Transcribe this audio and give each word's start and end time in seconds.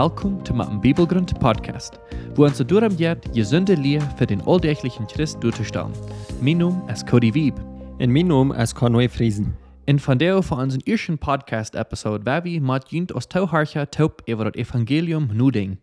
Welkom 0.00 0.44
til 0.44 0.54
mijn 0.54 0.80
Bibelgrund 0.80 1.38
podcast, 1.38 2.00
wo 2.34 2.44
uns 2.44 2.58
darum 2.58 2.96
geht, 2.96 3.34
gesunde 3.34 3.74
Lehr 3.74 4.00
für 4.16 4.26
den 4.26 4.40
alltäglichen 4.40 5.06
Christ 5.06 5.42
durchzustellen. 5.42 5.92
Mein 6.40 6.56
Name 6.58 6.82
ist 6.90 7.06
Cody 7.06 7.34
Wieb. 7.34 7.54
Und 7.98 8.10
mein 8.10 8.26
Name 8.26 8.54
ist 8.62 8.74
Conway 8.74 9.08
Friesen. 9.08 9.54
In 9.84 9.98
van 9.98 10.18
deel 10.18 10.42
van 10.42 10.58
onze 10.58 10.78
eerste 10.84 11.16
podcast-episode 11.16 12.24
waar 12.24 12.42
we 12.42 12.60
met 12.60 12.90
junt 12.90 13.12
als 13.12 13.26
touwhartje 13.26 13.88
taub 13.88 14.22
over 14.24 14.44
het 14.44 14.56
evangelium 14.56 15.28
nuding. 15.32 15.78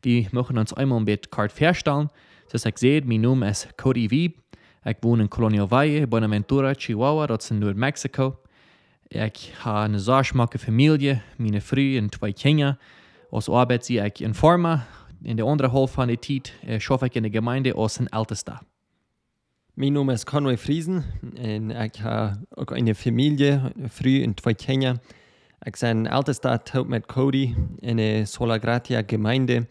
We 0.00 0.26
mogen 0.30 0.58
ons 0.58 0.76
eenmaal 0.76 0.98
een 0.98 1.04
beetje 1.04 1.28
kort 1.30 1.52
verstellen. 1.52 2.10
Zoals 2.46 2.64
ik 2.64 2.78
zei, 2.78 3.00
mijn 3.04 3.20
naam 3.20 3.42
is 3.42 3.66
Cody 3.76 4.08
Wieb. 4.08 4.36
Ik 4.82 4.96
woon 5.00 5.20
in 5.20 5.28
Colonial 5.28 5.68
Valle, 5.68 6.06
Buenaventura, 6.06 6.72
Chihuahua, 6.76 7.36
is 7.36 7.50
in 7.50 7.58
Noord-Mexico. 7.58 8.38
Ik 9.08 9.52
heb 9.62 9.74
een 9.74 9.98
zaakmakke 9.98 10.58
familie, 10.58 11.20
mijn 11.36 11.62
vrouw 11.62 11.96
en 11.96 12.10
twee 12.10 12.32
kinderen. 12.32 12.78
Als 13.32 13.48
arbeid 13.48 13.86
zie 13.86 14.00
ik 14.00 14.18
in 14.18 14.34
Forma. 14.34 14.86
In 15.22 15.36
de 15.36 15.42
andere 15.42 15.70
helft 15.70 15.94
van 15.94 16.06
de 16.06 16.18
tijd 16.18 16.54
uh, 16.66 16.78
schaf 16.78 17.02
ik 17.02 17.14
in 17.14 17.22
de 17.22 17.30
gemeente 17.30 17.74
als 17.74 17.98
een 17.98 18.08
ältester. 18.08 18.58
Mijn 19.74 19.92
naam 19.92 20.10
is 20.10 20.24
Conway 20.24 20.58
Friesen 20.58 21.04
en 21.34 21.70
ik 21.70 21.94
heb 21.96 22.34
ook 22.50 22.70
een 22.70 22.94
familie, 22.94 23.60
vrouw 23.82 24.22
en 24.22 24.34
twee 24.34 24.54
kinderen. 24.54 25.00
Ik 25.60 25.76
ben 25.80 26.06
ältester 26.06 26.62
taub 26.62 26.86
met 26.86 27.06
Cody 27.06 27.54
in 27.78 27.96
de 27.96 28.24
Sola 28.24 28.58
Gratia 28.58 29.02
gemeente. 29.06 29.68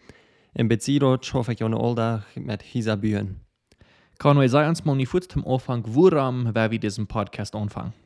In 0.52 0.66
Beziro 0.66 1.16
schaf 1.20 1.48
ik 1.48 1.60
een 1.60 1.74
aldag 1.74 2.26
met 2.34 2.62
Hisaburen. 2.62 3.42
Conway, 4.16 4.48
sei 4.48 4.68
uns 4.68 4.82
mal 4.82 4.94
nicht 4.94 5.32
zum 5.32 5.46
Anfang, 5.46 5.84
woran 5.86 6.54
wir 6.54 6.78
diesen 6.78 7.06
Podcast 7.06 7.54
anfangen. 7.54 8.01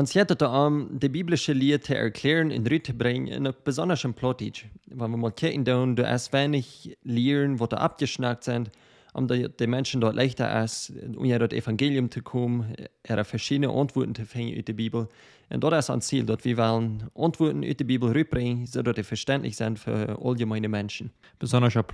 Ons 0.00 0.12
het 0.12 0.42
om 0.42 0.98
de 0.98 1.10
biblische 1.10 1.54
leer 1.54 1.80
te 1.80 1.94
erklären 1.94 2.50
en 2.50 2.66
eruit 2.66 2.84
te 2.84 2.94
brengen 2.94 3.32
en 3.32 3.46
ook 3.46 3.62
besonders 3.62 4.02
een 4.02 4.14
plotisch. 4.14 4.64
Wenn 4.84 5.10
wir 5.10 5.18
mal 5.18 5.32
kijken 5.32 5.62
doen, 5.62 5.94
du 5.94 6.02
erst 6.02 6.32
wenig 6.32 6.86
lehren, 7.02 7.56
da 7.56 7.76
abgeschnackt 7.76 8.44
sind, 8.44 8.70
um 9.12 9.26
die, 9.26 9.48
die 9.56 9.66
Menschen 9.66 10.00
dort 10.00 10.14
leichter 10.14 10.62
ist, 10.62 10.92
um 11.16 11.24
ja 11.24 11.38
dort 11.38 11.52
Evangelium 11.52 12.10
zu 12.10 12.22
kommen, 12.22 12.74
er 13.02 13.24
verschiedene 13.24 13.68
Antworten 13.68 14.14
zu 14.14 14.24
finden 14.24 14.58
aus 14.58 14.64
der 14.64 14.72
Bibel. 14.72 15.08
Und 15.50 15.60
dort 15.60 15.74
ist 15.74 15.90
ein 15.90 16.00
Ziel, 16.00 16.24
dort 16.24 16.44
wir 16.44 16.56
wollen 16.56 17.10
Antworten 17.14 17.62
aus 17.62 17.76
der 17.76 17.84
Bibel 17.84 18.10
rüberbringen, 18.10 18.66
sodass 18.66 18.94
die 18.94 19.02
verständlich 19.02 19.56
sind 19.56 19.78
für 19.78 20.18
allgemeine 20.24 20.68
Menschen. 20.68 21.10
Besonders 21.38 21.76
ein 21.76 21.84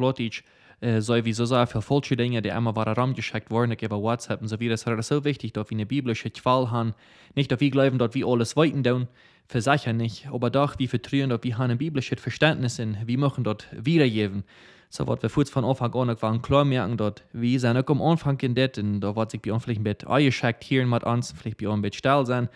Äh, 0.80 1.00
so 1.00 1.14
wie 1.24 1.32
so 1.32 1.46
sehr 1.46 1.66
viele 1.66 1.82
falsche 1.82 2.16
Dinge, 2.16 2.42
die 2.42 2.52
einmal 2.52 2.76
waren 2.76 2.94
rangeschickt 2.94 3.50
worden 3.50 3.76
über 3.80 4.00
WhatsApp 4.00 4.42
und 4.42 4.48
so 4.48 4.60
weiter. 4.60 4.74
Es 4.74 4.86
ist 4.86 5.08
so 5.08 5.24
wichtig, 5.24 5.52
dass 5.54 5.70
wir 5.70 5.76
eine 5.76 5.86
biblische 5.86 6.30
Qual 6.30 6.70
haben. 6.70 6.94
Nicht, 7.34 7.50
dass 7.50 7.60
wir 7.60 7.70
glauben, 7.70 7.98
dass 7.98 8.14
wir 8.14 8.26
alles 8.26 8.56
weiten 8.56 8.84
tun, 8.84 9.08
für 9.48 9.60
sicher 9.60 9.92
nicht, 9.92 10.26
aber 10.32 10.50
doch, 10.50 10.78
wir 10.78 10.88
vertrauen, 10.88 11.30
dass 11.30 11.42
wir 11.42 11.56
haben 11.56 11.70
ein 11.70 11.78
biblisches 11.78 12.20
Verständnis 12.20 12.80
und 12.80 12.96
wir 13.06 13.18
machen 13.18 13.44
dort 13.44 13.68
wiedergeben. 13.72 14.44
So 14.88 15.06
was 15.06 15.22
wir 15.22 15.30
von 15.30 15.64
Anfang 15.64 15.94
an 15.94 16.22
waren 16.22 16.42
klar 16.42 16.64
merken, 16.64 16.96
dass 16.96 17.14
wir 17.32 17.60
sind 17.60 17.76
auch 17.76 17.88
am 17.88 18.02
Anfang 18.02 18.38
in 18.40 18.54
det 18.54 18.78
und 18.78 19.00
da 19.00 19.14
wird 19.14 19.30
sich 19.30 19.40
bei 19.42 19.52
uns 19.52 19.64
vielleicht 19.64 19.80
ein 19.80 19.84
bisschen 19.84 20.08
eingeschickt 20.08 20.64
hier 20.64 20.86
mit 20.86 21.04
uns, 21.04 21.32
vielleicht 21.32 21.58
bei 21.58 21.68
uns 21.68 21.78
ein 21.78 21.82
bisschen 21.82 21.98
still 21.98 22.26
sein, 22.26 22.48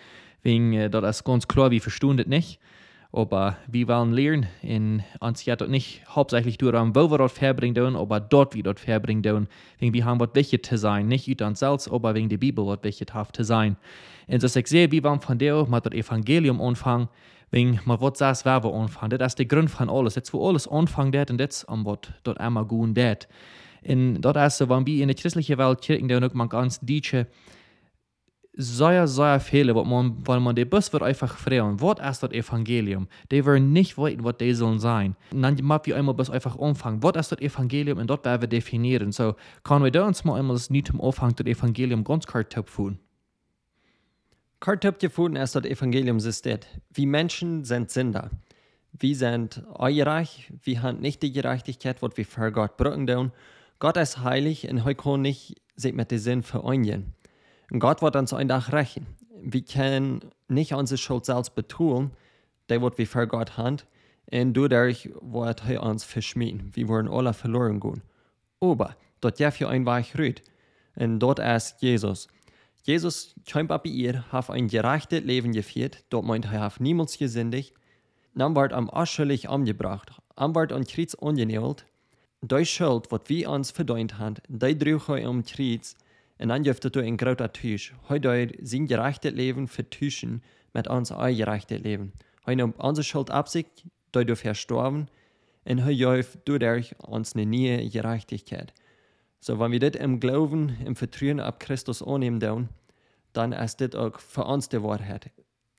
wegen, 0.43 0.73
äh, 0.73 0.91
das 0.91 1.19
ist 1.19 1.25
ganz 1.25 1.47
klar, 1.49 1.71
wir 1.71 1.81
verstehen 1.81 2.17
das 2.17 2.27
nicht. 2.27 2.59
Aber 3.13 3.57
wir 3.67 3.89
wollen 3.89 4.13
lernen, 4.13 4.47
in 4.63 5.03
uns 5.19 5.45
ja 5.45 5.57
nicht 5.67 6.03
hauptsächlich 6.09 6.59
durch, 6.59 6.75
wo 6.75 7.11
wir 7.11 7.19
dort 7.19 7.33
verbringen, 7.33 7.97
aber 7.97 8.21
dort 8.21 8.55
wie 8.55 8.63
dort 8.63 8.79
verbringen, 8.79 9.49
wegen 9.79 9.95
wir 9.95 10.05
haben 10.05 10.21
was 10.21 10.31
wichtig 10.35 10.65
zu 10.65 10.79
sein, 10.79 11.09
nicht 11.09 11.27
über 11.27 11.47
uns 11.49 11.59
selbst, 11.59 11.91
aber 11.91 12.15
wegen 12.15 12.29
der 12.29 12.39
Bibel 12.39 12.65
was 12.67 12.79
wichtig 12.83 13.11
zu 13.33 13.43
sein. 13.43 13.77
Und 14.29 14.43
das 14.43 14.55
ich 14.55 14.69
sehe, 14.69 14.93
wir 14.93 15.03
von 15.21 15.39
der 15.39 15.67
mit 15.67 15.85
dem 15.85 15.93
Evangelium 15.93 16.61
anfangen, 16.61 17.09
wegen 17.51 17.81
man 17.85 18.01
wird 18.01 18.21
das, 18.21 18.45
wer 18.45 18.63
wir 18.63 18.73
anfangen. 18.73 19.19
Das 19.19 19.33
ist 19.33 19.39
der 19.41 19.47
Grund 19.47 19.71
von 19.71 19.91
alles. 19.91 20.15
Jetzt, 20.15 20.33
wo 20.33 20.49
alles 20.49 20.69
anfangen, 20.69 21.11
das 21.11 21.31
und 21.31 21.39
das, 21.39 21.65
am 21.65 21.85
wird 21.85 22.13
dort 22.23 22.39
einmal 22.39 22.65
gut, 22.65 22.97
das. 22.97 23.27
Und 23.83 24.21
dort 24.21 24.37
ist 24.37 24.61
wenn 24.69 24.87
wir 24.87 25.03
in 25.03 25.09
der 25.09 25.17
christlichen 25.17 25.59
Welt 25.59 25.81
kirchen, 25.83 26.07
dann 26.07 26.23
auch 26.23 26.35
man 26.35 26.49
ganz 26.49 26.79
dietsche, 26.81 27.27
sehr, 28.53 29.07
sehr 29.07 29.41
viele, 29.41 29.75
weil 29.75 30.41
man, 30.41 30.55
die 30.55 30.65
Bus 30.65 30.93
wird 30.93 31.03
einfach 31.03 31.37
fragen, 31.37 31.81
was 31.81 32.11
ist 32.11 32.23
das 32.23 32.33
Evangelium? 32.33 33.09
Die 33.31 33.45
werden 33.45 33.73
nicht 33.73 33.97
wissen, 33.97 34.25
was 34.25 34.37
die 34.39 34.53
sollen 34.55 34.79
sein. 34.79 35.17
Und 35.33 35.43
dann 35.43 35.57
machen 35.63 35.83
wir 35.85 35.97
einmal 35.97 36.15
bis 36.15 36.31
einfach 36.31 36.59
anfangen, 36.59 37.03
was 37.03 37.17
ist 37.17 37.33
das 37.33 37.41
Evangelium? 37.41 37.99
Und 37.99 38.09
dort 38.09 38.25
werden 38.25 38.43
wir 38.43 38.49
definieren. 38.49 39.13
So, 39.13 39.37
können 39.63 39.85
wir 39.85 39.91
da 39.91 40.07
uns 40.07 40.25
mal 40.25 40.39
einmal 40.39 40.57
das 40.57 40.71
nicht 40.71 40.89
zum 40.89 41.01
Anfang 41.01 41.35
das 41.35 41.47
Evangelium 41.47 42.03
ganz 42.05 42.27
kort 42.27 42.53
tun? 42.53 42.99
Kort 44.59 44.99
gefunden 44.99 45.37
ist 45.37 45.55
das 45.55 45.65
Evangelium 45.65 46.19
ist 46.19 46.45
das, 46.45 46.61
wie 46.93 47.07
Menschen 47.07 47.65
sind 47.65 47.91
Sünder. 47.91 48.31
Wir 48.93 49.17
sind 49.17 49.63
eureich, 49.73 50.53
wir 50.63 50.83
haben 50.83 50.99
nicht 50.99 51.23
die 51.23 51.33
Gerechtigkeit, 51.33 52.03
was 52.03 52.17
wir 52.17 52.27
für 52.27 52.51
Gott 52.51 52.77
brauchen. 52.77 53.33
Gott 53.79 53.97
ist 53.97 54.19
heilig 54.19 54.69
und 54.69 54.85
heute 54.85 55.03
kann 55.03 55.23
nicht 55.23 55.63
sich 55.77 55.95
mit 55.95 56.11
dem 56.11 56.19
Sinn 56.19 56.43
vereinigen. 56.43 57.15
Gott 57.79 58.03
wird 58.03 58.17
uns 58.17 58.33
ein 58.33 58.49
Tag 58.49 58.73
rächen. 58.73 59.07
Wir 59.43 59.63
können 59.63 60.21
nicht 60.49 60.75
unsere 60.75 60.99
Schuld 60.99 61.25
selbst 61.25 61.55
betun, 61.55 62.11
die 62.69 62.81
wird 62.81 62.99
wir 62.99 63.07
für 63.07 63.27
Gott 63.27 63.57
haben, 63.57 63.79
und 64.33 64.55
dadurch 64.55 65.11
wird 65.21 65.63
er 65.69 65.83
uns 65.83 66.05
verschmieden. 66.05 66.71
Wir 66.75 66.89
wollen 66.89 67.09
alle 67.09 67.33
verloren 67.33 67.81
gehen. 67.81 68.03
Aber 68.61 68.97
dort 69.21 69.41
darf 69.41 69.61
ein 69.61 69.87
Weg 69.87 70.17
rüht. 70.17 70.43
Und 70.95 71.19
dort 71.21 71.39
ist 71.39 71.77
Jesus. 71.81 72.29
Jesus, 72.83 73.35
bei 73.53 73.81
ihr, 73.85 74.25
hat 74.33 74.51
ein 74.51 74.69
gerechtes 74.69 75.23
Leben 75.23 75.53
geführt, 75.53 76.05
dort 76.11 76.25
meint 76.25 76.47
er, 76.47 76.61
hat 76.61 76.81
niemals 76.81 77.19
gesündigt. 77.19 77.75
Dann 78.35 78.55
wird 78.57 78.73
am 78.73 78.89
Aschelig 78.91 79.49
umgebracht, 79.49 80.13
dann 80.37 80.55
wird 80.55 80.73
an 80.73 80.85
Kreuz 80.85 81.15
angenäht. 81.17 81.85
Die 82.43 82.65
Schuld, 82.65 83.11
was 83.11 83.21
wir 83.27 83.51
uns 83.51 83.71
verdient 83.71 84.19
haben, 84.19 84.37
die 84.49 84.79
drüge 84.79 85.27
am 85.27 85.45
Kreuz, 85.45 85.95
und 86.41 86.49
dann 86.49 86.63
dürfte 86.63 86.91
du 86.91 87.01
ein 87.01 87.19
großer 87.19 87.53
Tisch. 87.53 87.93
Heute 88.09 88.49
sein 88.63 88.87
gerechtes 88.87 89.33
Leben 89.33 89.69
vertuschen 89.69 90.43
mit 90.73 90.89
uns 90.89 91.13
ein 91.13 91.37
gerechtes 91.37 91.81
Leben. 91.81 92.13
Heute 92.47 92.65
um 92.65 92.73
unsere 92.73 93.05
Schuld 93.05 93.31
absicht, 93.31 93.85
da 94.13 94.25
du 94.25 94.35
verstorben, 94.35 95.09
und 95.67 95.85
heute 95.85 96.25
durch 96.45 96.95
uns 96.99 97.35
eine 97.35 97.45
neue 97.45 97.87
Gerechtigkeit. 97.91 98.73
So, 99.41 99.61
wenn 99.61 99.73
wir 99.73 99.81
das 99.81 100.01
im 100.01 100.19
Glauben, 100.19 100.77
im 100.87 100.97
Vertrauen 100.97 101.41
auf 101.41 101.59
Christus 101.59 102.03
annehmen, 102.03 102.71
dann 103.35 103.53
ist 103.53 103.83
das 103.83 103.95
auch 103.95 104.19
für 104.19 104.45
uns 104.45 104.71
die 104.71 104.83
Wahrheit. 104.83 105.31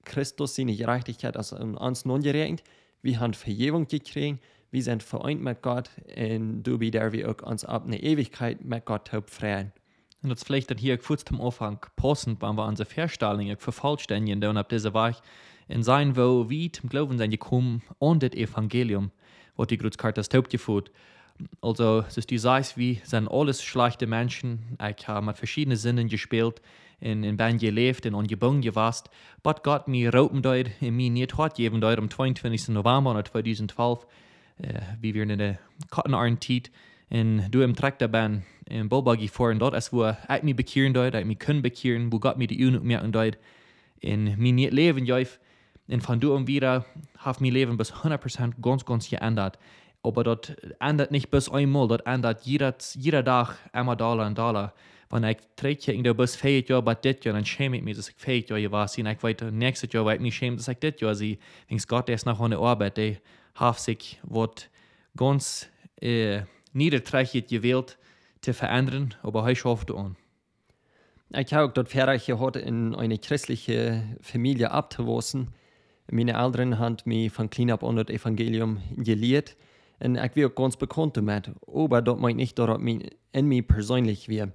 Christus, 0.06 0.56
seine 0.56 0.76
Gerechtigkeit, 0.76 1.36
ist 1.36 1.54
uns 1.54 2.06
nun 2.06 2.22
gerechnet. 2.22 2.64
Wir 3.02 3.20
haben 3.20 3.34
Vergebung 3.34 3.88
gekriegt, 3.88 4.40
wir 4.70 4.84
sind 4.84 5.02
vereint 5.02 5.42
mit 5.42 5.64
Gott 5.64 5.90
und 6.16 6.62
du 6.64 6.78
der 6.78 7.12
wir 7.12 7.30
auch 7.30 7.42
uns 7.42 7.66
ab 7.66 7.86
eine 7.86 8.02
Ewigkeit 8.02 8.64
mit 8.64 8.86
Gott 8.86 9.10
freien. 9.26 9.74
Und 10.24 10.30
das 10.30 10.44
vielleicht 10.44 10.70
dann 10.70 10.78
hier 10.78 10.98
kurz 10.98 11.26
zum 11.26 11.42
Anfang 11.42 11.80
passend, 11.96 12.42
wenn 12.42 12.56
wir 12.56 12.66
unsere 12.66 12.88
Verstellung 12.88 13.58
vervollständigen, 13.58 14.40
dann 14.40 14.58
ab 14.58 14.70
dieser 14.70 14.94
Woche 14.94 15.22
in 15.68 15.84
sein, 15.84 16.16
wo 16.16 16.50
wir 16.50 16.72
zum 16.72 16.90
Glauben 16.90 17.18
sind 17.18 17.32
gekommen 17.32 17.82
und 17.98 18.22
das 18.22 18.34
Evangelium, 18.34 19.12
was 19.56 19.68
die 19.68 19.78
Grußkarte 19.78 20.22
das 20.22 20.30
geführt. 20.50 20.92
Also, 21.62 22.04
ist 22.14 22.30
die 22.30 22.38
Seis, 22.38 22.78
wie 22.78 23.02
sind 23.04 23.30
alles 23.32 23.64
schlechte 23.64 24.06
Menschen. 24.06 24.78
Ich 24.96 25.08
habe 25.08 25.26
mit 25.26 25.38
verschiedenen 25.38 25.78
Sinnen 25.78 26.08
gespielt, 26.08 26.62
in, 27.00 27.24
in 27.24 27.38
Band 27.38 27.60
gelebt, 27.60 28.06
in 28.06 28.14
ungebunden 28.14 28.62
gewasst. 28.62 29.10
But 29.42 29.64
Gott 29.64 29.88
mir 29.88 30.14
roten 30.14 30.44
dort, 30.44 30.70
in 30.82 30.96
mir 30.96 31.10
nicht 31.10 31.36
hat 31.38 31.56
gegeben 31.56 31.82
dort 31.82 31.98
am 31.98 32.12
22. 32.12 32.70
November 32.70 33.24
2012, 33.24 34.06
äh, 34.60 34.82
wie 35.00 35.16
wir 35.16 35.24
in 35.24 35.40
der 35.40 35.58
Cotton-Arn-Tiet, 35.90 36.70
en 37.12 37.52
du 37.52 37.62
im 37.62 37.76
Traktor 37.76 38.08
ben 38.08 38.44
in 38.70 38.88
Bobagi 38.88 39.28
vor 39.28 39.52
en 39.52 39.58
dort 39.58 39.74
es 39.74 39.92
wo 39.92 40.08
ik 40.08 40.44
mich 40.44 40.56
bekehren 40.56 40.94
dort, 40.94 41.14
ik 41.14 41.26
mich 41.26 41.40
können 41.40 41.62
bekehren, 41.62 42.12
wo 42.12 42.20
Gott 42.20 42.38
mir 42.38 42.48
die 42.48 42.66
Unuk 42.66 42.84
merken 42.84 43.12
dort, 43.12 43.38
in 44.00 44.36
mein 44.38 44.58
Leben 44.58 45.06
jauf, 45.06 45.40
en 45.88 46.02
von 46.02 46.20
du 46.20 46.34
und 46.34 46.48
wieder 46.48 46.86
hat 47.18 47.42
mein 47.42 47.52
Leben 47.52 47.78
bis 47.78 47.92
100% 47.94 48.62
ganz, 48.62 48.86
ganz 48.86 49.10
geändert. 49.10 49.60
Aber 50.04 50.24
dort 50.24 50.56
ändert 50.80 51.12
nicht 51.12 51.30
bis 51.30 51.50
einmal, 51.50 51.88
dort 51.88 52.06
ändert 52.08 52.44
jeder, 52.46 52.76
jeder 52.96 53.24
Tag 53.24 53.58
einmal 53.74 53.98
Dollar 53.98 54.26
und 54.26 54.38
Dollar. 54.38 54.74
Wenn 55.10 55.26
ich 55.26 55.38
trete 55.58 55.92
in 55.92 56.04
der 56.04 56.14
Bus 56.14 56.38
fähig 56.38 56.70
Jahr, 56.70 56.80
aber 56.80 56.96
das 56.96 57.18
Jahr, 57.24 57.36
dann 57.36 57.46
schäme 57.46 57.78
ich 57.78 57.84
mich, 57.84 57.98
dass 57.98 58.10
ich 58.10 58.16
fähig 58.16 58.50
Jahr 58.50 58.72
war. 58.72 58.90
Und 58.98 59.06
ich 59.06 59.24
weiter 59.24 59.52
nächstes 59.52 59.92
Jahr, 59.92 60.06
weil 60.06 60.16
ich 60.16 60.22
mich 60.22 60.36
schäme, 60.36 60.56
dass 60.56 60.70
ich 60.70 60.80
das 60.80 61.00
Jahr 61.00 61.14
sehe. 61.14 61.38
Wegen 61.68 61.82
Gott, 61.88 62.08
der 62.08 62.16
ist 62.16 62.26
nach 62.26 62.40
einer 62.40 62.60
Arbeit, 62.60 62.96
der 62.98 63.18
hat 63.56 63.80
sich 63.80 64.20
wird 64.24 64.70
ganz, 65.16 65.70
äh, 66.02 66.44
niederträchtig 66.74 67.48
gewählt 67.48 67.98
zu 68.42 68.54
verändern, 68.54 69.16
aber 69.24 69.44
heute 69.44 69.60
schafft 69.60 69.90
du 69.90 69.98
an. 69.98 70.16
Ich 71.34 71.54
habe 71.54 71.72
dort 71.74 71.90
Ferreich 71.90 72.26
gehabt, 72.26 72.58
in 72.58 72.94
eine 72.94 73.18
christliche 73.18 74.04
Familie 74.22 74.72
abzuwachsen. 74.72 75.52
Meine 76.12 76.34
Eltern 76.34 76.78
haben 76.78 76.98
mich 77.06 77.32
von 77.32 77.50
klein 77.50 77.72
ab 77.72 77.82
das 77.82 78.10
Evangelium 78.10 78.82
gelehrt. 78.98 79.56
Und 80.02 80.18
ich 80.18 80.32
bin 80.32 80.46
auch 80.46 80.56
ganz 80.56 80.76
bekannt 80.76 81.16
damit. 81.16 81.52
Aber 81.68 82.02
das 82.02 82.18
meint 82.18 82.38
nicht, 82.38 82.60
dass 82.60 82.78
es 82.78 83.00
in 83.32 83.46
mir 83.46 83.62
persönlich 83.66 84.28
wäre. 84.28 84.52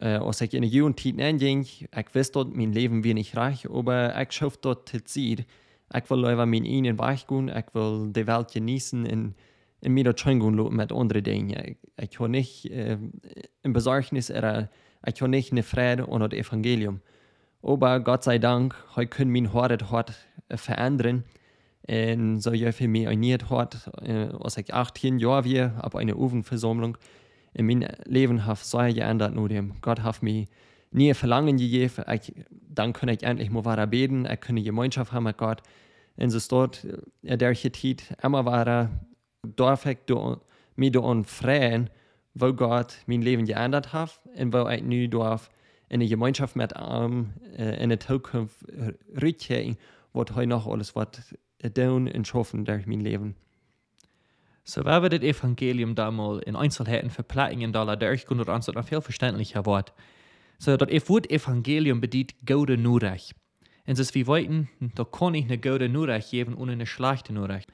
Äh, 0.00 0.16
als 0.16 0.42
ich 0.42 0.52
in 0.52 0.62
der 0.62 0.70
Jugendzeit 0.70 1.18
anging, 1.20 1.62
ich 1.62 2.14
wusste 2.14 2.32
dort, 2.32 2.54
mein 2.54 2.72
Leben 2.72 3.04
wäre 3.04 3.14
nicht 3.14 3.36
reich, 3.36 3.68
aber 3.70 4.20
ich 4.20 4.32
schaue 4.32 4.52
dort 4.60 4.88
zu 4.88 5.02
Ziel. 5.04 5.46
Ich 5.94 6.10
will 6.10 6.18
lieber 6.18 6.44
meinen 6.44 6.66
eigenen 6.66 6.98
Weg 6.98 7.26
gehen, 7.26 7.48
ich 7.48 7.74
will 7.74 8.12
die 8.12 8.26
Welt 8.26 8.52
genießen 8.52 9.06
und 9.06 9.34
in 9.80 9.92
met 10.74 10.92
andere 10.92 11.20
dingen. 11.20 11.64
Ik, 11.64 11.76
ik 11.96 12.16
heb 12.18 12.28
niet 12.28 12.68
uh, 12.70 12.90
een 13.60 13.72
bezorgnis, 13.72 14.28
er, 14.28 14.68
ik 15.02 15.18
heb 15.18 15.28
niet 15.28 15.50
een 15.50 15.64
vrede 15.64 16.06
onder 16.06 16.28
het 16.28 16.32
evangelium. 16.32 17.02
Aber 17.62 18.00
Gott 18.04 18.22
sei 18.22 18.38
Dank, 18.38 18.74
heute 18.94 19.08
können 19.08 19.32
mein 19.32 19.52
Hort 19.52 19.90
hart 19.90 20.26
verändern. 20.48 21.24
Und 21.88 22.42
so 22.42 22.52
je 22.52 22.72
für 22.72 22.88
mich 22.88 23.08
ein 23.08 23.22
hat, 23.48 23.90
als 24.40 24.58
ich 24.58 24.72
18 24.72 25.18
Jahre 25.18 25.44
war, 25.74 25.84
ab 25.84 25.96
einer 25.96 26.18
Ofenversammlung, 26.18 26.98
in 27.54 27.66
mein 27.66 27.88
Leben 28.04 28.44
hat 28.44 28.58
sehr 28.58 28.92
geändert 28.92 29.34
dem. 29.50 29.74
Gott 29.80 30.02
hat 30.02 30.22
mir 30.22 30.46
nie 30.90 31.14
Verlangen. 31.14 31.58
Ich, 31.58 32.32
dann 32.50 32.92
kann 32.92 33.08
ich 33.08 33.22
endlich 33.22 33.50
mal 33.50 33.64
weiter 33.64 33.86
beten, 33.86 34.26
ich 34.26 34.40
kann 34.40 34.56
eine 34.56 34.62
Gemeinschaft 34.62 35.12
haben 35.12 35.24
mit 35.24 35.38
Gott. 35.38 35.62
Und 36.16 36.30
so 36.30 36.38
dort, 36.48 36.84
in 37.22 37.38
der 37.38 37.54
Zeit, 37.54 38.16
immer 38.22 38.44
war 38.44 38.90
darf 39.56 39.86
ich 39.86 39.98
mich 40.76 40.92
da 40.92 41.22
freuen, 41.24 41.90
weil 42.34 42.52
Gott 42.52 42.96
mein 43.06 43.22
Leben 43.22 43.46
geändert 43.46 43.92
hat 43.92 44.20
und 44.36 44.52
weil 44.52 44.78
ich 44.78 44.84
nun 44.84 45.10
darf 45.10 45.50
in 45.88 46.00
eine 46.00 46.08
Gemeinschaft 46.08 46.56
mit 46.56 46.72
ihm 46.76 47.32
äh, 47.56 47.82
in 47.82 47.88
der 47.88 48.00
Zukunft 48.00 48.64
rückkehren, 49.20 49.76
was 50.12 50.34
heute 50.34 50.48
noch 50.48 50.66
alles 50.66 50.94
wird 50.94 51.22
tun 51.74 52.08
und 52.08 52.26
schaffen 52.26 52.64
durch 52.64 52.86
mein 52.86 53.00
Leben. 53.00 53.34
So 54.64 54.84
wenn 54.84 55.02
wir 55.02 55.08
das 55.08 55.22
Evangelium 55.22 55.94
da 55.94 56.10
mal 56.10 56.40
in 56.40 56.54
Einzelheiten 56.54 57.10
verplagen, 57.10 57.72
da 57.72 57.96
durch 57.96 58.30
und 58.30 58.46
uns 58.46 58.68
ein 58.68 58.82
viel 58.82 59.00
verständlicher 59.00 59.64
Wort. 59.64 59.94
So 60.58 60.76
das 60.76 61.08
Wort 61.08 61.30
Evangelium 61.30 62.00
bedient 62.00 62.34
gute 62.46 62.76
Nurrecht. 62.76 63.34
Und 63.86 63.94
es 63.94 64.00
ist 64.00 64.14
wie 64.14 64.26
weiten, 64.26 64.68
da 64.94 65.04
kann 65.04 65.34
ich 65.34 65.46
eine 65.46 65.56
gute 65.56 65.88
Nurrecht 65.88 66.30
geben 66.30 66.54
ohne 66.54 66.72
eine 66.72 66.86
schlechte 66.86 67.32
Nurrecht. 67.32 67.72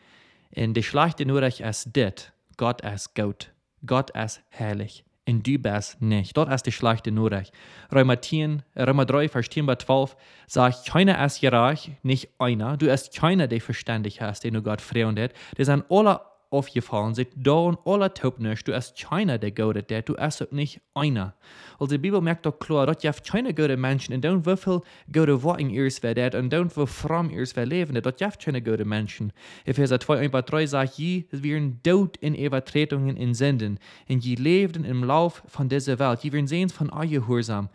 Und 0.57 0.75
die 0.75 0.83
schlechte 0.83 1.27
Nurrecht 1.27 1.61
ist 1.61 1.91
das, 1.93 2.33
Gott 2.57 2.83
ist 2.83 3.15
gut, 3.15 3.53
Gott 3.85 4.11
ist 4.11 4.43
herrlich 4.49 5.05
in 5.25 5.43
du 5.43 5.59
bist 5.59 6.01
nicht. 6.03 6.37
Dort 6.37 6.53
ist 6.53 6.67
die 6.67 6.73
schlechte 6.73 7.11
Nachricht. 7.11 7.53
Römer, 7.93 8.21
10, 8.21 8.63
Römer 8.77 9.07
3, 9.07 9.29
Vers 9.29 9.49
10 9.49 9.67
bis 9.67 9.79
12 9.79 10.17
sagt, 10.47 10.87
keiner 10.87 11.25
ist 11.25 11.41
gerecht, 11.41 11.93
nicht 12.03 12.29
einer. 12.39 12.77
Du 12.77 12.87
bist 12.87 13.15
keiner, 13.15 13.47
der 13.47 13.61
verständig 13.61 14.21
ist, 14.21 14.45
den 14.45 14.55
du 14.55 14.63
Gott 14.63 14.81
freundet. 14.81 15.33
Die 15.57 15.65
sind 15.65 15.85
alle 15.89 16.21
aufgefallen, 16.55 17.15
sind 17.15 17.29
da 17.37 17.53
und 17.53 17.79
alle 17.85 18.13
taubnisch. 18.13 18.65
Du 18.65 18.73
bist 18.73 18.97
keiner, 18.99 19.39
der 19.39 19.51
Gott 19.51 19.91
der, 19.91 20.03
du 20.03 20.15
bist 20.15 20.53
nicht 20.53 20.81
einer. 20.95 21.35
Also 21.79 21.93
die 21.95 21.99
Bibel 21.99 22.21
merkt 22.21 22.47
doch 22.47 22.59
klar, 22.59 22.87
dass 22.87 23.03
ihr 23.03 23.13
keine 23.13 23.53
gute 23.53 23.77
Menschen 23.77 24.15
und 24.15 24.25
dann 24.25 24.47
wie 24.47 24.57
viel 24.57 24.81
gute 25.13 25.43
Worte 25.43 25.65
ihrs 25.65 26.03
werdet 26.03 26.35
und 26.35 26.51
dann 26.51 26.75
wie 26.77 26.87
fromm 26.87 27.31
ihrs 27.31 27.57
leben, 27.57 28.01
dass 28.01 28.21
ihr 28.21 28.31
keine 28.31 28.63
gute 28.63 28.85
Menschen. 28.85 29.33
Epheser 29.65 30.01
2, 30.01 30.31
1, 30.33 30.47
3 30.47 30.67
sagt, 30.67 30.95
je 30.95 31.25
werden 31.31 31.81
tot 31.83 32.17
in 32.19 32.35
Übertretungen 32.35 33.17
in 33.17 33.35
Sünden 33.35 33.79
und 34.09 34.25
je 34.25 34.37
lebten 34.37 34.85
im 34.85 35.05
Lauf 35.05 35.43
von 35.49 35.69
dieser 35.69 35.99
Welt. 35.99 36.23
Je 36.23 36.33
werden 36.33 36.47
sehen 36.47 36.69
von 36.69 36.91
euer 36.91 37.07
Gehorsam. 37.07 37.69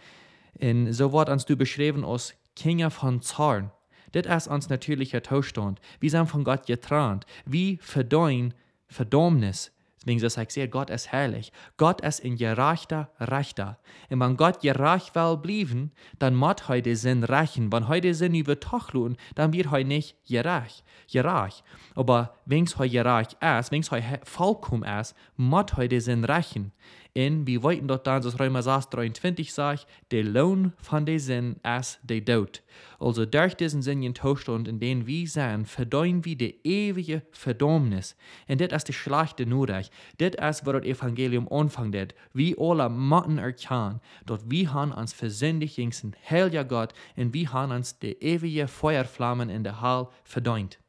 Und 0.61 0.91
so 0.93 1.13
wird 1.13 1.29
uns 1.29 1.45
du 1.45 1.55
beschrieben 1.55 2.03
als 2.03 2.33
Kinder 2.55 2.89
von 2.89 3.21
Zorn. 3.21 3.71
Das 4.11 4.25
ist 4.25 4.47
uns 4.47 4.69
natürlicher 4.69 5.23
Zustand. 5.23 5.79
Wir 5.99 6.09
sind 6.09 6.27
von 6.27 6.43
Gott 6.43 6.65
getrennt. 6.65 7.25
Wie 7.45 7.77
verdeuen 7.81 8.53
Verdammnis. 8.89 9.71
Deswegen 10.01 10.19
sagt 10.29 10.51
ich 10.51 10.53
sehr, 10.53 10.67
Gott 10.67 10.89
ist 10.89 11.11
herrlich. 11.11 11.51
Gott 11.75 12.01
ist 12.01 12.21
in 12.21 12.37
gerechter 12.37 13.09
Rechter. 13.19 13.79
Und 14.09 14.21
wenn 14.21 14.37
Gott 14.37 14.61
gerecht 14.61 15.13
will 15.13 15.37
bleiben, 15.37 15.91
dann 16.19 16.35
muss 16.35 16.67
heute 16.69 16.95
Sinn 16.95 17.23
rächen. 17.23 17.71
Wenn 17.71 17.89
heute 17.89 18.13
Sinn 18.13 18.33
über 18.33 18.59
Tachlun, 18.59 19.17
dann 19.35 19.51
wird 19.51 19.71
heute 19.71 19.87
nicht 19.87 20.15
gerecht. 20.25 20.85
Gerecht. 21.11 21.63
Aber 21.95 22.35
wenn 22.45 22.63
es 22.63 22.77
heute 22.77 22.93
gerecht 22.93 23.37
ist, 23.43 23.71
wenn 23.71 23.81
es 23.81 23.91
heute 23.91 24.21
vollkommen 24.23 24.83
ist, 24.83 25.15
muss 25.35 25.75
heute 25.75 25.99
Sinn 25.99 26.23
rächen. 26.23 26.71
Und 27.15 27.47
wie 27.47 27.63
weiten 27.63 27.87
dort 27.87 28.05
dann, 28.05 28.21
das 28.21 28.39
Römer 28.39 28.61
6, 28.61 28.89
23 28.89 29.51
sagt, 29.51 29.87
der 30.11 30.23
Lohn 30.23 30.73
von 30.77 31.05
der 31.05 31.19
Sinn 31.19 31.55
ist 31.79 31.99
der 32.03 32.23
Tod. 32.23 32.61
Also 32.99 33.25
durch 33.25 33.55
diesen 33.55 33.81
sinnigen 33.81 34.13
Zustand, 34.13 34.67
in 34.67 34.79
dem 34.79 35.07
wir 35.07 35.27
sind, 35.27 35.67
verdeuen 35.67 36.23
wir 36.23 36.35
die 36.35 36.59
ewige 36.63 37.23
Verdammnis. 37.31 38.15
Und 38.47 38.61
das 38.61 38.71
ist 38.71 38.89
die 38.89 38.93
schlechte 38.93 39.45
Nachricht. 39.45 39.91
Das 40.19 40.59
ist, 40.59 40.65
was 40.65 40.73
das 40.73 40.83
Evangelium 40.83 41.51
anfängt. 41.51 42.13
Wir 42.33 42.59
alle 42.59 42.89
müssen 42.89 43.39
erkennen, 43.39 44.01
dass 44.25 44.49
wir 44.49 44.73
haben 44.73 44.91
uns 44.91 45.13
versündigt 45.13 45.77
gegen 45.77 45.91
den 45.91 46.15
heiligen 46.29 46.67
Gott 46.67 46.93
und 47.15 47.33
wir 47.33 47.51
haben 47.51 47.71
uns 47.71 47.97
die 47.97 48.21
ewige 48.21 48.67
Feuerflammen 48.67 49.49
in 49.49 49.63
der 49.63 49.81
Hall 49.81 50.09
verdient. 50.23 50.79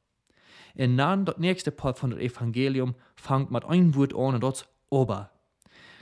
Und 0.74 0.96
dann, 0.96 1.24
das 1.24 1.38
nächste 1.38 1.70
Part 1.70 1.98
von 1.98 2.10
dem 2.10 2.20
Evangelium, 2.20 2.94
fängt 3.16 3.50
mit 3.50 3.64
einem 3.64 3.94
Wort 3.94 4.14
an 4.14 4.34
und 4.34 4.44
das 4.44 4.66
Ober. 4.90 5.30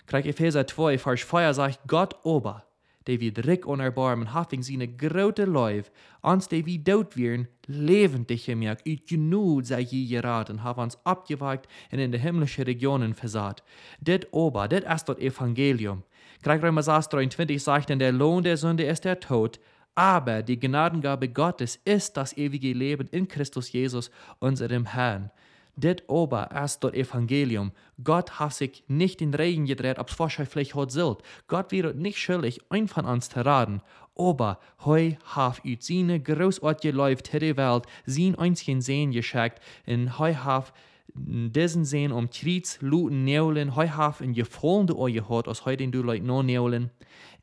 Krijg 0.08 0.26
Epheser 0.26 0.66
2, 0.66 0.98
Vers 0.98 1.22
4 1.22 1.54
sagt 1.54 1.80
Gott 1.86 2.16
Ober 2.24 2.64
die 3.08 3.20
wie 3.20 3.40
Rick 3.40 3.66
und 3.66 3.80
Erbarmen 3.80 4.34
having 4.34 4.62
seine 4.62 4.86
grote 4.86 5.46
Leuf, 5.46 5.90
ans 6.20 6.48
die 6.48 6.64
wie 6.66 6.78
dood 6.78 7.16
wären, 7.16 7.48
levendig 7.66 8.44
gemerkt, 8.44 8.86
ut 8.86 9.06
genug 9.08 9.64
sei 9.64 9.80
je 9.80 10.06
geraten, 10.06 10.62
haben 10.62 10.82
uns 10.82 10.98
abgewagt 11.04 11.66
und 11.90 11.98
in 11.98 12.12
die 12.12 12.18
himmlische 12.18 12.66
Regionen 12.66 13.14
versaat. 13.14 13.62
Dit 14.00 14.28
Ober, 14.30 14.68
dit 14.68 14.84
ist 14.84 15.08
das 15.08 15.18
Evangelium. 15.18 16.04
Gleich 16.42 16.62
Römer 16.62 16.82
23 16.82 17.62
sagt, 17.62 17.88
denn 17.88 17.98
der 17.98 18.12
Lohn 18.12 18.44
der 18.44 18.58
Sünde 18.58 18.84
ist 18.84 19.04
der 19.04 19.18
Tod, 19.18 19.58
aber 19.94 20.42
die 20.42 20.60
Gnadengabe 20.60 21.28
Gottes 21.28 21.80
ist 21.84 22.16
das 22.16 22.36
ewige 22.36 22.72
Leben 22.72 23.08
in 23.10 23.26
Christus 23.26 23.72
Jesus, 23.72 24.10
unserem 24.38 24.84
Herrn. 24.84 25.30
Det 25.80 26.02
ober 26.08 26.50
ist 26.64 26.82
das 26.82 26.92
Evangelium. 26.92 27.70
Gott 28.02 28.40
hat 28.40 28.52
sich 28.52 28.82
nicht 28.88 29.22
in 29.22 29.32
Regen 29.32 29.64
gedreht, 29.64 30.00
ob's 30.00 30.18
wahrscheinlich 30.18 30.74
hat 30.74 30.90
sollt. 30.90 31.22
Gott 31.46 31.70
wird 31.70 31.94
nicht 31.94 32.18
schuldig, 32.18 32.60
ein 32.68 32.88
von 32.88 33.04
uns 33.04 33.28
zu 33.28 33.44
raten. 33.46 33.80
Aber 34.16 34.58
heu 34.84 35.12
hat 35.22 35.64
ut 35.64 35.80
seine 35.84 36.18
großartige 36.18 36.96
Läuft 36.96 37.32
in 37.32 37.38
der 37.38 37.56
Welt, 37.56 37.84
sein 38.06 38.34
einzigen 38.34 38.80
Sehen 38.80 39.12
geschickt, 39.12 39.60
und 39.86 40.18
heu 40.18 40.34
hat 40.34 40.72
diesen 41.14 41.84
Sehen 41.84 42.10
um 42.10 42.28
Krieg, 42.28 42.66
Luten, 42.80 43.24
Neulen, 43.24 43.76
heu 43.76 43.86
hat 43.86 44.20
in 44.20 44.34
gefallene 44.34 44.96
Oje 44.96 45.28
hat, 45.28 45.46
als 45.46 45.64
heu 45.64 45.76
den 45.76 45.92
du 45.92 46.02
Leute 46.02 46.26
noch 46.26 46.42
Neulen. 46.42 46.90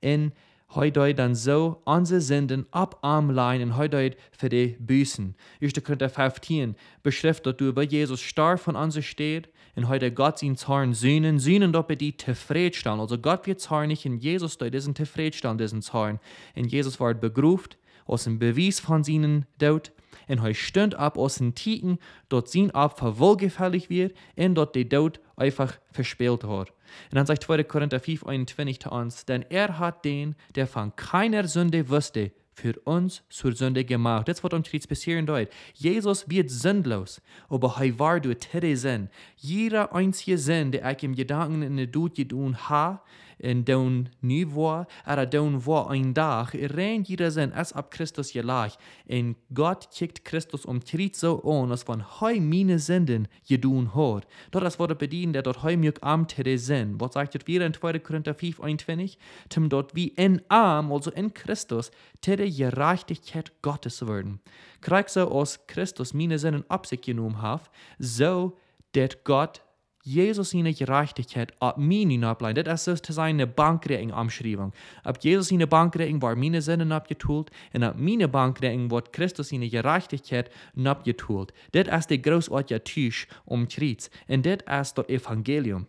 Und 0.03 0.33
heute 0.75 1.13
dann 1.13 1.35
so 1.35 1.81
unsere 1.85 2.21
Sünden 2.21 2.65
ab 2.71 2.99
Armlein 3.01 3.61
und 3.61 3.77
heute 3.77 4.15
für 4.31 4.49
die 4.49 4.75
Büßen. 4.79 5.35
1. 5.61 5.73
Korinther 5.83 6.09
15 6.09 6.75
beschrift, 7.03 7.45
dass 7.45 7.57
du 7.57 7.67
über 7.67 7.83
Jesus 7.83 8.21
stark 8.21 8.59
von 8.59 8.75
uns 8.75 9.03
steht 9.03 9.49
und 9.75 9.87
heute 9.87 10.11
Gott 10.11 10.39
sein 10.39 10.55
Zorn 10.55 10.93
sühnen, 10.93 11.39
sühnen 11.39 11.73
dort 11.73 11.87
bei 11.87 11.95
die 11.95 12.15
zufriedenstellen. 12.15 12.99
Also 12.99 13.17
Gott 13.17 13.47
wird 13.47 13.59
zornig 13.59 14.05
und 14.05 14.17
Jesus 14.17 14.57
dort 14.57 14.73
diesen 14.73 14.95
zufriedenstellen, 14.95 15.57
diesen 15.57 15.81
Zorn. 15.81 16.19
Und 16.55 16.71
Jesus 16.71 16.99
wird 16.99 17.21
begruft 17.21 17.77
aus 18.05 18.25
dem 18.25 18.39
Beweis 18.39 18.79
von 18.79 19.03
seinen 19.03 19.45
Tod 19.59 19.91
und 20.27 20.43
er 20.43 20.53
stund 20.53 20.95
ab 20.95 21.17
aus 21.17 21.35
den 21.35 21.55
Titen, 21.55 21.99
dort 22.29 22.49
sein 22.49 22.71
Opfer 22.71 23.19
wohlgefällig 23.19 23.89
wird 23.89 24.15
und 24.35 24.55
dort 24.55 24.75
die 24.75 24.87
Tod 24.87 25.19
einfach 25.35 25.73
verspielt 25.91 26.43
hat. 26.43 26.71
Und 27.11 27.15
dann 27.15 27.25
sagt 27.25 27.43
2. 27.43 27.63
Korinther 27.63 27.99
5, 27.99 28.25
21 28.25 28.79
zu 28.79 28.89
uns, 28.91 29.25
denn 29.25 29.45
er 29.49 29.79
hat 29.79 30.05
den, 30.05 30.35
der 30.55 30.67
von 30.67 30.95
keiner 30.95 31.47
Sünde 31.47 31.89
wusste, 31.89 32.31
für 32.55 32.73
uns 32.85 33.21
zur 33.29 33.51
Sünde 33.51 33.83
gemacht. 33.83 34.27
Das, 34.27 34.43
was 34.43 34.53
uns 34.53 34.71
jetzt 34.71 34.87
passieren 34.87 35.25
dort. 35.25 35.49
Jesus 35.73 36.29
wird 36.29 36.49
sinnlos, 36.49 37.21
aber 37.49 37.75
er 37.79 37.99
war 37.99 38.19
durch 38.19 38.39
Tere. 38.39 39.09
Jeder 39.35 39.93
einzige 39.93 40.37
Sinn, 40.37 40.71
der 40.71 40.89
ich 40.89 41.03
im 41.03 41.15
Gedanken 41.15 41.61
in 41.61 41.77
der 41.77 41.91
Tod 41.91 42.15
getan 42.15 42.57
habe, 42.69 43.01
in 43.39 43.65
down 43.65 44.09
niveau, 44.21 44.85
er 45.05 45.25
down 45.25 45.65
war 45.65 45.89
ein 45.89 46.13
Dach, 46.13 46.53
rein 46.53 47.03
jeder 47.03 47.31
Sinn, 47.31 47.53
als 47.53 47.73
ab 47.73 47.91
Christus 47.91 48.31
gelag. 48.31 48.73
Und 49.07 49.35
Gott 49.53 49.89
kickt 49.91 50.25
Christus 50.25 50.65
um 50.65 50.83
tritt 50.83 51.15
so 51.15 51.41
an, 51.43 51.71
als 51.71 51.83
von 51.83 52.21
heu 52.21 52.39
meine 52.39 52.79
Sünden 52.79 53.27
gedun 53.47 53.93
hat. 53.95 54.27
Dort 54.51 54.63
das 54.63 54.79
wurde 54.79 54.95
bedient, 54.95 55.35
der 55.35 55.43
dort 55.43 55.63
heu 55.63 55.77
mir 55.77 55.93
am 56.01 56.27
tere 56.27 56.57
Sinn. 56.57 56.99
Was 56.99 57.13
sagt 57.13 57.35
das 57.35 57.47
wieder 57.47 57.65
in 57.65 57.73
2. 57.73 57.99
Korinther 57.99 58.33
5, 58.33 58.61
21? 58.61 59.17
Zum 59.49 59.69
dort 59.69 59.95
wie 59.95 60.09
in 60.09 60.41
Arm, 60.49 60.91
also 60.91 61.11
in 61.11 61.33
Christus, 61.33 61.91
tere 62.21 62.49
Gerechtigkeit 62.49 63.51
Gottes 63.61 64.05
werden. 64.07 64.39
Krieg 64.81 65.09
so 65.09 65.29
aus 65.29 65.67
Christus 65.67 66.13
meine 66.13 66.39
Sünden 66.39 66.63
ab 66.69 66.85
sich 66.85 67.01
genommen 67.01 67.41
hat, 67.41 67.69
so, 67.99 68.57
dat 68.93 69.23
Gott 69.25 69.64
Jesus 70.05 70.51
seine 70.51 70.71
Gerechtigkeit 70.71 71.51
ab 71.59 71.79
mir 71.79 72.07
hinableihen. 72.07 72.63
Das 72.63 72.87
ist 72.87 73.07
seine 73.07 73.47
Bankrechnung 73.47 74.13
Amschreibung. 74.13 74.71
Ab 75.03 75.17
Jesus 75.21 75.47
seine 75.47 75.65
Bankrechnung 75.65 76.21
war 76.21 76.35
meine 76.35 76.61
Sünden 76.61 76.91
abgetult 76.91 77.49
und 77.73 77.81
ab 77.81 77.95
meine 77.97 78.27
Bankrechnung 78.27 78.91
wird 78.91 79.11
Christus 79.11 79.49
seine 79.49 79.67
Gerechtigkeit 79.67 80.51
abgetult. 80.83 81.53
Das 81.71 81.87
ist 81.87 82.11
der 82.11 82.19
großartige 82.19 82.83
Tisch 82.83 83.27
um 83.45 83.67
Kreuz. 83.67 84.11
Und 84.27 84.45
das 84.45 84.89
ist 84.89 84.97
das 84.99 85.09
Evangelium. 85.09 85.87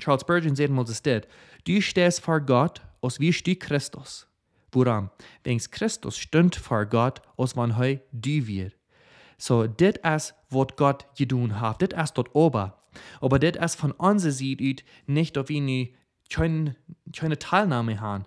Charles 0.00 0.22
Spurgeon 0.22 0.56
sagt 0.56 0.70
mal 0.70 0.84
das 0.84 1.00
das. 1.00 1.22
Du 1.64 1.80
stehst 1.80 2.20
vor 2.20 2.40
Gott, 2.40 2.82
als 3.00 3.20
wie 3.20 3.32
steht 3.32 3.60
Christus. 3.60 4.26
Woran? 4.72 5.10
Wenn 5.44 5.58
Christus 5.58 6.18
stund 6.18 6.56
vor 6.56 6.86
Gott, 6.86 7.22
als 7.36 7.54
man 7.54 7.78
heu 7.78 7.98
du 8.10 8.46
wird. 8.48 8.74
So, 9.38 9.68
das 9.68 9.94
ist, 10.02 10.34
was 10.50 10.76
Gott 10.76 11.06
getan 11.16 11.60
hat. 11.60 11.80
Das 11.82 12.10
ist 12.10 12.14
dort 12.18 12.34
oben. 12.34 12.72
Aber 13.20 13.38
das 13.38 13.62
ist 13.64 13.80
von 13.80 13.92
unserer 13.92 14.32
Seite 14.32 14.64
aus 14.64 14.84
nicht, 15.06 15.36
dass 15.36 15.48
wir 15.48 15.60
nie 15.60 15.94
keine, 16.30 16.74
Teilnahme 17.38 18.00
haben. 18.00 18.24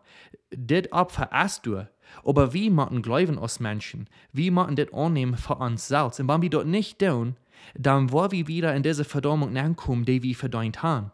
Das 0.50 0.91
Opfer 0.91 1.30
ist 1.46 1.65
du. 1.65 1.88
Aber 2.25 2.53
wir 2.53 2.72
machen 2.72 3.01
Glauben 3.01 3.39
als 3.39 3.60
Menschen. 3.60 4.08
Wir 4.34 4.51
machen 4.51 4.75
das 4.75 4.91
annehmen 4.91 5.38
für 5.38 5.56
uns 5.56 5.88
selbst. 5.88 6.20
Und 6.20 6.27
wenn 6.27 6.41
wir 6.41 6.50
das 6.50 6.65
nicht 6.65 7.00
tun, 7.00 7.38
dann 7.75 8.12
wollen 8.12 8.32
wir 8.32 8.48
wieder 8.48 8.75
in 8.75 8.84
diese 8.84 9.06
Verdammung 9.06 9.56
ankommen, 9.56 10.06
die 10.06 10.22
wir 10.22 10.36
verdient 10.36 10.84
haben. 10.84 11.12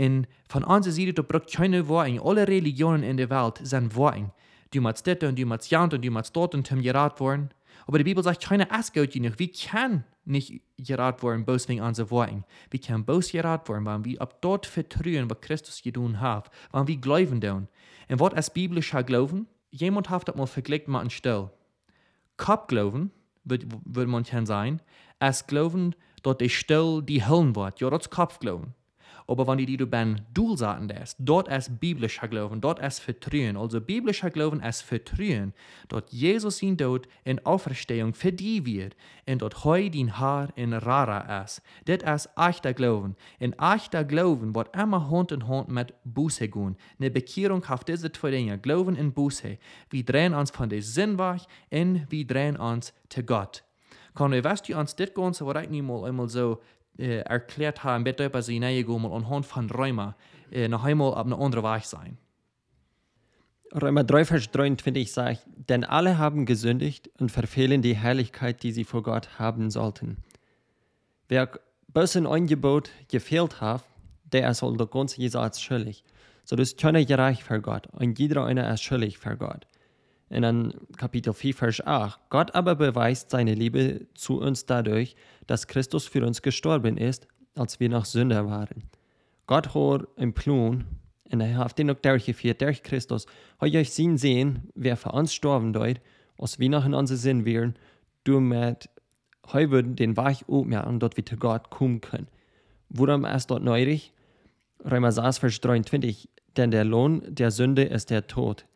Und 0.00 0.26
von 0.48 0.64
unserer 0.64 0.92
Seite, 0.92 1.14
da 1.14 1.22
braucht 1.22 1.52
keine 1.52 1.88
Worte. 1.88 2.20
Alle 2.22 2.48
Religionen 2.48 3.02
in 3.02 3.16
der 3.16 3.30
Welt 3.30 3.60
sind 3.62 3.94
Worte. 3.94 4.30
Du 4.72 4.80
musst 4.80 5.06
das 5.06 5.18
und 5.22 5.38
du 5.38 5.46
musst 5.46 5.70
ja 5.70 5.82
und 5.82 5.92
du 5.92 6.10
musst 6.10 6.34
dort 6.36 6.54
und 6.54 6.66
zum 6.66 6.82
gerat 6.82 7.20
worden. 7.20 7.50
Aber 7.88 7.96
die 7.96 8.04
Bibel 8.04 8.22
sagt, 8.22 8.44
keine 8.44 8.70
Askot 8.70 9.14
nicht. 9.16 9.38
Wir 9.38 9.50
können 9.50 10.04
nicht 10.26 10.60
gerat 10.76 11.22
worden, 11.22 11.46
bloß 11.46 11.70
wegen 11.70 11.80
unserer 11.80 12.10
Worten. 12.10 12.44
Wir 12.70 12.80
können 12.80 13.06
bloß 13.06 13.32
gerat 13.32 13.66
worden, 13.66 13.86
wenn 13.86 14.04
wir 14.04 14.20
ab 14.20 14.42
dort 14.42 14.66
vertrauen, 14.66 15.30
was 15.30 15.40
Christus 15.40 15.82
getan 15.82 16.20
hat, 16.20 16.50
wenn 16.70 16.86
wir 16.86 16.98
glauben 16.98 17.40
tun. 17.40 17.66
Und 18.10 18.20
was 18.20 18.34
ist 18.34 18.52
biblischer 18.52 19.02
Glauben? 19.02 19.46
Jemand 19.70 20.10
hat 20.10 20.28
das 20.28 20.36
mal 20.36 20.46
verglichen 20.46 20.92
mit 20.92 21.00
einem 21.00 21.08
Stell. 21.08 21.48
Kopfglauben, 22.36 23.10
würde 23.44 23.66
würd 23.86 24.08
man 24.08 24.24
sein, 24.24 24.82
als 25.18 25.46
Glauben, 25.46 25.94
dass 26.22 26.36
der 26.36 26.50
Stell 26.50 27.00
die 27.02 27.26
Höllen 27.26 27.56
wird. 27.56 27.80
Ja, 27.80 27.88
das 27.88 28.10
Kopfglauben. 28.10 28.74
Aber 29.28 29.46
wenn 29.46 29.58
die 29.58 29.76
du 29.76 29.86
ben 29.86 30.22
Duulsaten 30.32 30.88
des, 30.88 31.14
dort 31.18 31.48
ist 31.48 31.78
biblischer 31.78 32.28
Glauben, 32.28 32.62
dort 32.62 32.78
ist 32.78 33.00
Vertrauen. 33.00 33.58
Also 33.58 33.78
biblischer 33.78 34.30
Glauben 34.30 34.62
ist 34.62 34.80
Vertrauen, 34.80 35.52
dort 35.88 36.10
Jesus 36.10 36.62
ihn 36.62 36.78
Tod 36.78 37.06
in 37.24 37.44
Auferstehung 37.44 38.14
für 38.14 38.32
die 38.32 38.64
wird, 38.64 38.96
und 39.28 39.42
dort 39.42 39.64
heu 39.64 39.90
din 39.90 40.18
Haar 40.18 40.48
in 40.56 40.72
Rara 40.72 41.42
ist. 41.42 41.60
Das 41.84 42.24
ist 42.24 42.30
echter 42.38 42.72
Glauben. 42.72 43.16
In 43.38 43.52
echter 43.52 44.02
Glauben 44.02 44.54
wird 44.54 44.74
immer 44.74 45.10
Hand 45.10 45.30
in 45.32 45.46
Hand 45.46 45.68
mit 45.68 45.92
Buße 46.04 46.48
gehen. 46.48 46.76
Eine 46.98 47.10
Bekehrung 47.10 47.62
auf 47.66 47.84
diese 47.84 48.10
zwei 48.10 48.30
Dinge, 48.30 48.58
Glauben 48.58 48.96
und 48.96 49.14
Buße. 49.14 49.58
Wir 49.90 50.04
drehen 50.04 50.32
uns 50.32 50.50
von 50.50 50.70
der 50.70 50.80
Sinn 50.80 51.18
weg 51.18 51.42
und 51.70 52.06
wir 52.10 52.26
drehen 52.26 52.56
uns 52.56 52.94
zu 53.10 53.22
Gott. 53.22 53.62
Kan 54.14 54.32
du 54.32 54.42
weißt 54.42 54.68
du 54.68 54.76
uns 54.76 54.96
das 54.96 55.14
Ganze, 55.14 55.46
was 55.46 55.62
ich 55.62 55.70
nicht 55.70 55.84
mal 55.84 56.04
einmal 56.04 56.28
so 56.28 56.60
äh, 56.98 57.20
erklärt 57.20 57.84
haben, 57.84 58.04
wird 58.04 58.20
über 58.20 58.42
sie 58.42 58.54
hineingekommen 58.54 59.10
und 59.10 59.24
anhand 59.24 59.46
von 59.46 59.70
Räumen 59.70 60.14
äh, 60.50 60.68
noch 60.68 60.84
einmal 60.84 61.14
auf 61.14 61.26
eine 61.26 61.36
andere 61.36 61.62
Weg 61.62 61.84
sein. 61.84 62.18
Römer 63.74 64.02
3, 64.02 64.24
Vers 64.24 64.50
23 64.50 65.12
sagt, 65.12 65.42
denn 65.68 65.84
alle 65.84 66.16
haben 66.16 66.46
gesündigt 66.46 67.10
und 67.18 67.30
verfehlen 67.30 67.82
die 67.82 67.94
Herrlichkeit, 67.94 68.62
die 68.62 68.72
sie 68.72 68.84
vor 68.84 69.02
Gott 69.02 69.38
haben 69.38 69.70
sollten. 69.70 70.16
Wer 71.28 71.50
bösen 71.88 72.26
Angebot 72.26 72.90
gefehlt 73.08 73.60
hat, 73.60 73.84
der 74.32 74.54
soll 74.54 74.76
der 74.78 74.86
ganze 74.86 75.20
Gesetz 75.20 75.60
schuldig. 75.60 76.02
So 76.44 76.56
das 76.56 76.76
keiner 76.76 77.04
gerecht 77.04 77.42
für 77.42 77.60
Gott 77.60 77.86
und 77.88 78.18
jeder 78.18 78.46
einer 78.46 78.72
ist 78.72 78.82
schuldig 78.82 79.18
für 79.18 79.36
Gott 79.36 79.66
in 80.30 80.42
dann 80.42 80.74
Kapitel 80.96 81.32
4, 81.32 81.54
Vers 81.54 81.86
8. 81.86 82.20
Gott 82.30 82.54
aber 82.54 82.74
beweist 82.74 83.30
seine 83.30 83.54
Liebe 83.54 84.06
zu 84.14 84.40
uns 84.40 84.66
dadurch, 84.66 85.16
dass 85.46 85.66
Christus 85.66 86.06
für 86.06 86.24
uns 86.26 86.42
gestorben 86.42 86.96
ist, 86.96 87.26
als 87.54 87.80
wir 87.80 87.88
noch 87.88 88.04
Sünder 88.04 88.46
waren. 88.46 88.84
Gott 89.46 89.74
hat 89.74 90.06
im 90.16 90.34
Plan, 90.34 90.84
und 91.30 91.40
er 91.40 91.56
hat 91.56 91.78
den 91.78 91.94
durch 92.02 92.82
Christus, 92.82 93.26
hat 93.58 93.74
euch 93.74 93.90
sehen 93.92 94.18
sehen, 94.18 94.70
wer 94.74 94.96
für 94.96 95.12
uns 95.12 95.34
sterben 95.34 95.72
dort, 95.72 96.00
als 96.38 96.58
wir 96.58 96.68
noch 96.68 96.84
in 96.84 96.94
unser 96.94 97.16
Sinn 97.16 97.44
wären, 97.44 97.74
du 98.24 98.40
mit 98.40 98.88
heute 99.52 99.82
den 99.82 100.16
Weg 100.16 100.44
aufmachen, 100.48 101.00
dort 101.00 101.16
wir 101.16 101.24
zu 101.24 101.36
Gott 101.36 101.70
kommen 101.70 102.00
können. 102.00 102.28
Worum 102.90 103.24
ist 103.24 103.50
dort 103.50 103.62
neurig? 103.62 104.12
Römer 104.84 105.12
6, 105.12 105.38
Vers 105.38 105.60
23, 105.60 106.28
denn 106.56 106.70
der 106.70 106.84
Lohn 106.84 107.22
der 107.26 107.50
Sünde 107.50 107.82
ist 107.82 108.10
der 108.10 108.26
Tod. 108.26 108.67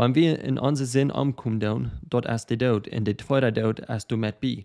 Wenn 0.00 0.14
wir 0.14 0.42
in 0.42 0.58
onze 0.58 0.86
zin 0.86 1.10
ankommen, 1.10 1.92
dort 2.08 2.24
ist 2.24 2.46
der 2.46 2.58
Tod, 2.58 2.88
und 2.88 3.04
der 3.04 3.18
tweede 3.18 3.52
Tod 3.52 3.80
ist 3.80 4.10
du 4.10 4.16
mit 4.16 4.40
bei. 4.40 4.64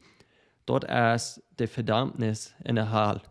Dort 0.66 0.86
ist 0.86 1.44
die 1.60 1.68
Verdammnis 1.68 2.56
in 2.64 2.76
der 2.76 2.90
Hall. 2.90 3.22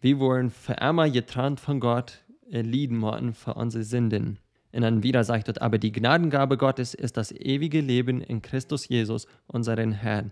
Wir 0.00 0.20
wurden 0.20 0.50
für 0.50 0.74
immer 0.74 1.10
getrennt 1.10 1.58
von 1.58 1.80
Gott, 1.80 2.20
erlieden 2.48 3.02
worden 3.02 3.34
für 3.34 3.54
unsere 3.54 3.82
Sünden. 3.82 4.38
Und 4.70 4.82
dann 4.82 5.02
wieder 5.02 5.24
sagt 5.24 5.48
dort, 5.48 5.60
aber 5.60 5.78
die 5.78 5.90
Gnadengabe 5.90 6.56
Gottes 6.56 6.94
ist 6.94 7.16
das 7.16 7.32
ewige 7.32 7.80
Leben 7.80 8.20
in 8.20 8.42
Christus 8.42 8.86
Jesus, 8.86 9.26
unseren 9.48 9.90
Herrn. 9.90 10.30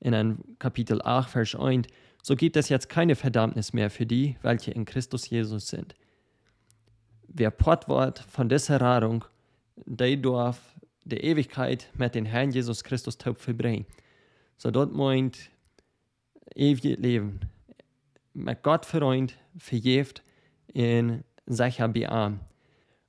In 0.00 0.14
einem 0.14 0.40
Kapitel 0.58 1.00
8, 1.00 1.30
Vers 1.30 1.54
1, 1.54 1.86
so 2.24 2.34
gibt 2.34 2.56
es 2.56 2.70
jetzt 2.70 2.88
keine 2.88 3.14
Verdammnis 3.14 3.72
mehr 3.72 3.88
für 3.88 4.04
die, 4.04 4.36
welche 4.42 4.72
in 4.72 4.84
Christus 4.84 5.30
Jesus 5.30 5.68
sind. 5.68 5.94
Wer 7.28 7.52
pott 7.52 7.88
wird 7.88 8.18
von 8.18 8.48
dieser 8.48 8.80
Radung, 8.80 9.24
die 9.84 10.20
darf 10.20 10.60
die 11.04 11.18
Ewigkeit 11.18 11.88
mit 11.94 12.14
dem 12.14 12.24
Herrn 12.24 12.50
Jesus 12.50 12.82
Christus 12.82 13.18
taub 13.18 13.38
verbringen. 13.38 13.86
So 14.56 14.70
dort 14.70 14.92
meint 14.92 15.50
ewig 16.54 16.98
Leben. 16.98 17.40
Mit 18.34 18.62
Gott 18.62 18.86
vereint, 18.86 19.34
verjeft 19.56 20.22
in 20.72 21.22
sicher 21.46 21.88
bearm. 21.88 22.40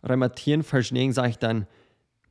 Römer 0.08 0.34
10, 0.34 0.64
Vers 0.64 0.92
9 0.92 1.12
sagt 1.12 1.44
dann, 1.44 1.68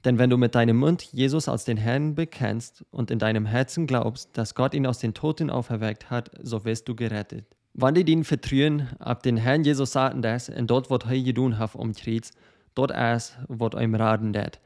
denn 0.05 0.19
wenn 0.19 0.31
du 0.31 0.37
mit 0.37 0.55
deinem 0.55 0.77
Mund 0.77 1.03
Jesus 1.03 1.49
als 1.49 1.65
den 1.65 1.77
Herrn 1.77 2.15
bekennst 2.15 2.85
und 2.93 3.11
in 3.11 3.19
deinem 3.19 3.45
Herzen 3.45 3.89
glaubst, 3.89 4.39
dass 4.39 4.55
Gott 4.55 4.73
ihn 4.73 4.87
aus 4.87 5.01
den 5.01 5.15
Toten 5.15 5.51
auferweckt 5.51 6.11
hat, 6.11 6.31
so 6.41 6.65
wirst 6.65 6.89
du 6.89 6.95
gerettet. 6.95 7.45
Wenn 7.75 7.95
die 7.95 8.05
den 8.05 8.23
vertrauen, 8.23 8.89
ab 9.01 9.25
den 9.25 9.37
Herrn 9.37 9.65
Jesus 9.65 9.93
sagten 9.93 10.23
das, 10.23 10.49
und 10.49 10.69
dort 10.69 10.91
wird 10.91 11.07
er 11.07 11.21
gedun 11.21 11.59
hat 11.59 11.75
umkriegt, 11.75 12.31
dort 12.77 12.93
ist, 12.93 13.37
was 13.49 13.75
einem 13.75 13.97
raden 13.97 14.33
det. 14.33 14.61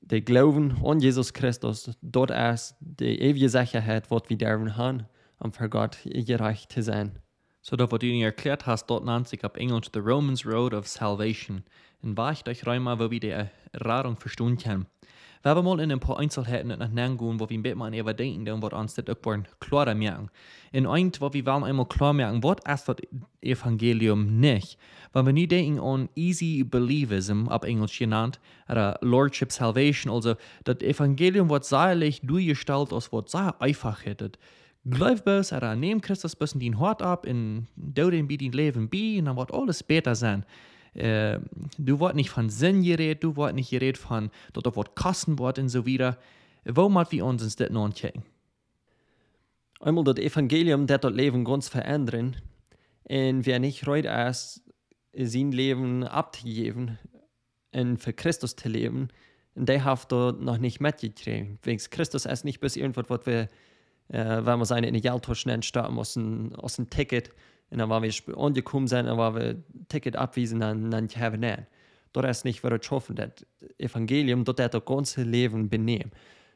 Der 0.00 0.20
Glauben 0.20 0.76
an 0.84 1.00
Jesus 1.00 1.32
Christus, 1.32 1.90
dort 2.00 2.30
ist 2.30 2.76
die 2.78 3.18
ewige 3.20 3.48
Sicherheit, 3.48 4.08
was 4.10 4.22
wir 4.28 4.38
dürfen 4.38 4.76
haben, 4.76 5.06
um 5.40 5.52
für 5.52 5.68
Gott 5.68 5.98
gerecht 6.04 6.72
zu 6.72 6.82
sein. 6.82 7.18
So, 7.60 7.74
da, 7.74 7.90
was 7.90 7.98
du 7.98 8.06
ihnen 8.06 8.22
erklärt 8.22 8.66
hast, 8.66 8.86
dort 8.86 9.04
nennt 9.04 9.26
sich 9.26 9.44
auf 9.44 9.56
Englisch 9.56 9.88
The 9.92 9.98
Romans 9.98 10.46
Road 10.46 10.72
of 10.72 10.86
Salvation. 10.86 11.64
In 12.00 12.16
war 12.16 12.30
ich 12.30 12.44
durch 12.44 12.64
Räume, 12.64 12.96
wo 13.00 13.10
wir 13.10 13.18
die 13.18 13.34
Erradung 13.72 14.16
verstehen 14.16 14.56
können. 14.56 14.86
Wir 15.46 15.54
haben 15.54 15.64
mal 15.64 15.78
in 15.78 15.92
ein 15.92 16.00
paar 16.00 16.18
Einzelheiten 16.18 16.76
nach 16.76 16.88
gehen, 16.88 17.38
wo 17.38 17.48
wir 17.48 17.56
ein 17.56 17.62
bisschen 17.62 17.80
an 17.80 17.94
überdenken 17.94 18.48
und 18.48 18.62
was 18.62 18.72
uns 18.72 18.94
das 18.94 19.04
auch 19.08 19.36
klarer 19.60 19.94
merken. 19.94 20.28
In 20.72 20.88
eins, 20.88 21.20
wo 21.20 21.32
wir 21.32 21.46
einmal 21.46 21.86
klar 21.86 22.12
merken, 22.14 22.42
was 22.42 22.56
ist 22.66 22.88
das 22.88 22.96
Evangelium 23.40 24.40
nicht? 24.40 24.76
Wenn 25.12 25.26
wir 25.26 25.32
nicht 25.32 25.52
denken 25.52 25.78
an 25.78 26.08
Easy 26.16 26.64
Believism, 26.64 27.46
auf 27.46 27.62
Englisch 27.62 27.96
genannt, 27.96 28.40
oder 28.68 28.98
Lordship 29.02 29.52
Salvation, 29.52 30.12
also 30.12 30.34
das 30.64 30.80
Evangelium 30.80 31.48
wird 31.48 31.64
säuerlich 31.64 32.22
durchgestellt, 32.22 32.92
als 32.92 33.12
was 33.12 33.30
sehr 33.30 33.54
einfach 33.60 34.04
hättet. 34.04 34.40
Glaub 34.84 35.24
bloß, 35.24 35.52
er 35.52 35.76
nehmt 35.76 36.02
Christus 36.02 36.34
bisschen 36.34 36.58
den 36.58 36.80
Hort 36.80 37.02
ab, 37.02 37.24
in 37.24 37.68
dem 37.76 38.28
wie 38.28 38.36
den 38.36 38.50
Leben 38.50 38.88
bi, 38.88 39.20
und 39.20 39.26
dann 39.26 39.36
wird 39.36 39.54
alles 39.54 39.84
besser 39.84 40.16
sein. 40.16 40.44
Äh, 40.96 41.40
du 41.76 42.00
wird 42.00 42.14
nicht 42.14 42.30
von 42.30 42.48
Sinn 42.48 42.82
geredet, 42.82 43.22
du 43.22 43.36
wird 43.36 43.54
nicht 43.54 43.70
geredet 43.70 43.98
von, 43.98 44.30
dort 44.52 44.76
wird 44.76 44.96
Kosten 44.96 45.38
und 45.38 45.68
so 45.68 45.86
weiter. 45.86 46.16
Wo 46.64 46.88
mal 46.88 47.06
wir 47.10 47.24
uns 47.24 47.56
das 47.56 47.70
noch 47.70 47.92
checken? 47.92 48.24
Einmal 49.80 50.04
das 50.04 50.16
Evangelium, 50.16 50.86
das 50.86 51.00
das 51.02 51.12
Leben 51.12 51.44
ganz 51.44 51.68
verändern. 51.68 52.36
Und 53.04 53.46
wer 53.46 53.58
nicht 53.58 53.86
reut 53.86 54.06
ist, 54.06 54.62
sein 55.12 55.52
Leben 55.52 56.02
abzugeben 56.04 56.98
und 57.72 57.98
für 57.98 58.12
Christus 58.12 58.56
zu 58.56 58.68
leben, 58.68 59.08
der 59.54 59.84
hat 59.84 60.10
dort 60.10 60.40
noch 60.40 60.58
nicht 60.58 60.80
mitgekriegt. 60.80 61.64
Wegen 61.64 61.82
Christus 61.90 62.26
ist 62.26 62.44
nicht 62.44 62.60
bis 62.60 62.76
irgendwas, 62.76 63.08
was 63.08 63.26
wir, 63.26 63.48
äh, 64.08 64.44
wenn 64.44 64.58
wir 64.58 64.64
seine 64.64 64.88
in 64.88 64.94
die 64.94 65.00
Geldtasche 65.00 65.48
nennen, 65.48 65.62
starten 65.62 65.94
müssen, 65.94 66.54
aus 66.56 66.76
dem 66.76 66.90
Ticket 66.90 67.30
und 67.70 67.78
dann 67.78 67.90
waren 67.90 68.02
wir 68.02 68.38
angekommen 68.38 68.86
sind, 68.86 69.06
dann 69.06 69.18
waren 69.18 69.34
wir 69.34 69.62
Ticket 69.88 70.16
abwiesen, 70.16 70.60
dann, 70.60 70.90
dann 70.90 71.08
haben 71.08 71.42
wir 71.42 71.66
Dort 72.12 72.26
ist 72.26 72.44
nicht 72.44 72.64
wieder 72.64 72.82
schaffen, 72.82 73.16
das 73.16 73.30
Evangelium, 73.76 74.44
dort 74.44 74.60
hat 74.60 74.72
das 74.72 74.84
ganze 74.84 75.22
Leben 75.22 75.68
benehmen. 75.68 76.12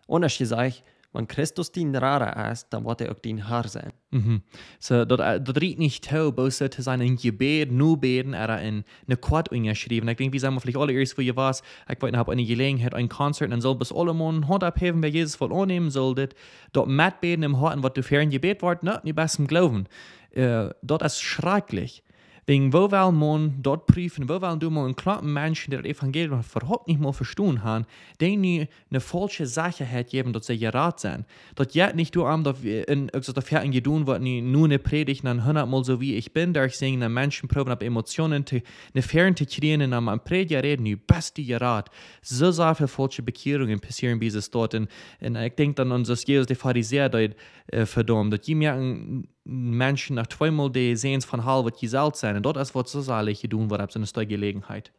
Und 0.06 0.24
als 0.24 0.40
ich 0.40 0.48
sage, 0.48 0.76
wenn 1.12 1.26
Christus 1.26 1.72
dein 1.72 1.94
Rara 1.94 2.50
ist, 2.50 2.68
dann 2.70 2.84
wird 2.84 3.00
er 3.00 3.10
auch 3.10 3.18
dein 3.18 3.48
Haar 3.48 3.66
sein. 3.66 3.92
Mhm. 4.10 4.42
So, 4.78 5.04
dort, 5.04 5.20
äh, 5.20 5.40
dort 5.40 5.60
riecht 5.60 5.78
nicht 5.78 6.04
tau, 6.04 6.30
bloß 6.30 6.58
zu 6.58 6.82
sein 6.82 7.00
ein 7.00 7.16
Gebet, 7.16 7.72
nur 7.72 8.00
beten, 8.00 8.32
er 8.32 8.60
in 8.62 8.84
eine 9.06 9.16
Quad 9.16 9.50
geschrieben. 9.50 10.08
Ich 10.08 10.16
denke, 10.16 10.32
wie 10.32 10.38
sagen 10.38 10.54
wir 10.54 10.60
vielleicht 10.60 10.78
alle 10.78 10.92
erst, 10.92 11.18
wo 11.18 11.22
ihr 11.22 11.34
was, 11.34 11.62
ich 11.88 12.00
weiß, 12.00 12.12
habe 12.12 12.32
eine 12.32 12.44
Gelegenheit, 12.44 12.94
ein 12.94 13.08
Konzert, 13.08 13.50
dann 13.50 13.60
soll 13.60 13.74
bis 13.74 13.92
alle 13.92 14.14
Mann 14.14 14.48
Hand 14.48 14.62
abheben, 14.62 15.02
wer 15.02 15.10
Jesus 15.10 15.34
voll 15.34 15.52
annehmen 15.52 15.90
solltet. 15.90 16.34
Dort 16.72 16.88
mitbeten 16.88 17.42
im 17.42 17.60
Horten, 17.60 17.82
was 17.82 17.94
du 17.94 18.04
für 18.04 18.20
ein 18.20 18.30
Gebet 18.30 18.62
wart, 18.62 18.84
ne, 18.84 19.00
die 19.04 19.12
besten 19.12 19.48
Glauben. 19.48 19.86
Äh, 20.32 20.70
dort 20.82 21.02
ist 21.02 21.20
schrecklich. 21.20 22.02
Wegen 22.46 22.72
wo 22.72 22.90
will 22.90 23.12
man 23.12 23.62
dort 23.62 23.86
prüfen, 23.86 24.28
wo 24.28 24.40
will 24.40 24.58
du 24.58 24.70
mal 24.70 24.86
einen 24.86 24.96
kleinen 24.96 25.32
Menschen, 25.32 25.70
der 25.70 25.82
das 25.82 25.90
Evangelium 25.90 26.40
überhaupt 26.40 26.88
nicht 26.88 27.00
mal 27.00 27.12
verstehen 27.12 27.62
haben, 27.62 27.86
die 28.20 28.36
nie 28.36 28.66
eine 28.90 28.98
falsche 28.98 29.46
Sache 29.46 29.88
hat 29.88 30.08
geben, 30.08 30.32
dass 30.32 30.46
sie 30.46 30.58
gerat 30.58 30.98
sind. 30.98 31.26
Dort 31.54 31.74
jet 31.74 31.94
nicht 31.94 32.16
du 32.16 32.24
am, 32.24 32.42
dass 32.42 32.60
wir 32.62 32.88
in, 32.88 33.08
also 33.10 33.32
ein 33.32 33.70
gedun, 33.70 34.04
nie 34.20 34.40
nur 34.40 34.64
eine 34.64 34.80
Predigt, 34.80 35.24
dann 35.24 35.44
hundert 35.44 35.68
mal 35.68 35.84
so 35.84 36.00
wie 36.00 36.16
ich 36.16 36.32
bin, 36.32 36.52
da 36.52 36.64
ich 36.64 36.76
singen, 36.76 37.02
einen 37.02 37.14
Menschen 37.14 37.48
proben 37.48 37.70
ab 37.70 37.84
Emotionen, 37.84 38.44
te, 38.44 38.62
eine 38.94 39.02
Fern 39.02 39.36
zu 39.36 39.46
kriegen, 39.46 39.82
und 39.82 39.92
am 39.92 40.24
Prediger 40.24 40.64
reden, 40.64 40.84
die 40.86 40.96
beste 40.96 41.44
gerat. 41.44 41.88
So 42.20 42.50
sehr 42.50 42.74
viele 42.74 42.88
falsche 42.88 43.22
Bekehrungen 43.22 43.78
passieren 43.78 44.18
bis 44.18 44.34
es 44.34 44.50
dort. 44.50 44.74
Und, 44.74 44.88
und 45.20 45.36
ich 45.36 45.54
denke 45.54 45.74
dann 45.74 45.92
an 45.92 46.02
das 46.02 46.26
Jesus, 46.26 46.48
der 46.48 46.56
Pharisäer, 46.56 47.10
dort 47.10 47.36
äh, 47.68 47.86
verdammt, 47.86 48.32
dass 48.32 48.40
die 48.40 48.56
merken, 48.56 49.28
Menschen 49.52 50.14
nach 50.14 50.28
zweimal 50.28 50.70
die 50.70 50.94
sehen 50.94 51.20
von 51.22 51.44
Hall, 51.44 51.64
was 51.64 51.80
gesalzt 51.80 52.20
sein. 52.20 52.36
Und 52.36 52.44
dort 52.44 52.56
ist 52.56 52.72
was 52.76 52.92
so 52.92 53.00
seilig 53.00 53.40
tun, 53.50 53.68
was 53.68 53.80
ab 53.80 53.90
so 53.90 53.98
eine 53.98 54.26
Gelegenheit. 54.26 54.92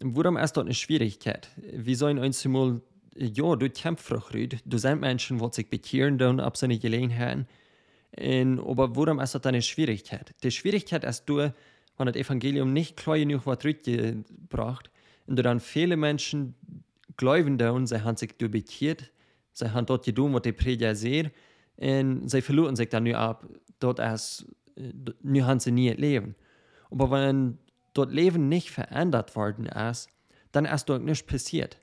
Warum 0.00 0.36
ist 0.36 0.56
dort 0.56 0.66
eine 0.66 0.74
Schwierigkeit? 0.74 1.48
Wir 1.56 1.96
sollen 1.96 2.18
uns 2.18 2.44
mal, 2.44 2.80
ja, 3.14 3.54
du 3.54 3.70
kämpfst 3.70 4.34
rüd, 4.34 4.58
du 4.64 4.78
sind 4.78 5.00
Menschen, 5.00 5.38
die 5.38 5.48
sich 5.52 5.70
bekehren 5.70 6.18
dann 6.18 6.40
ab 6.40 6.56
so 6.56 6.66
eine 6.66 6.76
Gelegenheit. 6.76 7.46
Und, 8.18 8.58
aber 8.58 8.96
warum 8.96 9.20
ist 9.20 9.36
dort 9.36 9.46
eine 9.46 9.62
Schwierigkeit? 9.62 10.34
Die 10.42 10.50
Schwierigkeit 10.50 11.04
ist 11.04 11.26
du, 11.26 11.52
wenn 11.98 12.06
das 12.06 12.16
Evangelium 12.16 12.72
nicht 12.72 12.96
klar 12.96 13.16
genug 13.16 13.46
was 13.46 13.64
rübergebracht 13.64 14.90
und 15.28 15.36
du 15.36 15.42
dann 15.44 15.60
viele 15.60 15.96
Menschen 15.96 16.56
glauben 17.16 17.58
dann, 17.58 17.86
sie 17.86 18.02
haben 18.02 18.16
sich 18.16 18.36
bekehrt, 18.36 19.12
sie 19.52 19.72
haben 19.72 19.86
dort 19.86 20.04
getan, 20.04 20.34
was 20.34 20.42
die 20.42 20.52
Prediger 20.52 20.96
sehen, 20.96 21.30
und 21.82 22.28
sie 22.28 22.42
verloren 22.42 22.76
sich 22.76 22.88
dann 22.88 23.04
nu 23.04 23.14
ab, 23.14 23.46
dort 23.80 23.98
als, 23.98 24.46
nu 25.22 25.42
haben 25.42 25.58
sie 25.58 25.72
nie 25.72 25.88
het 25.88 25.98
Leben. 25.98 26.36
Aber 26.90 27.10
wenn 27.10 27.58
dort 27.92 28.12
Leben 28.12 28.48
nicht 28.48 28.70
verändert 28.70 29.34
worden 29.34 29.66
ist, 29.66 30.08
dann 30.52 30.64
ist 30.64 30.88
dort 30.88 31.02
nichts 31.02 31.26
passiert. 31.26 31.78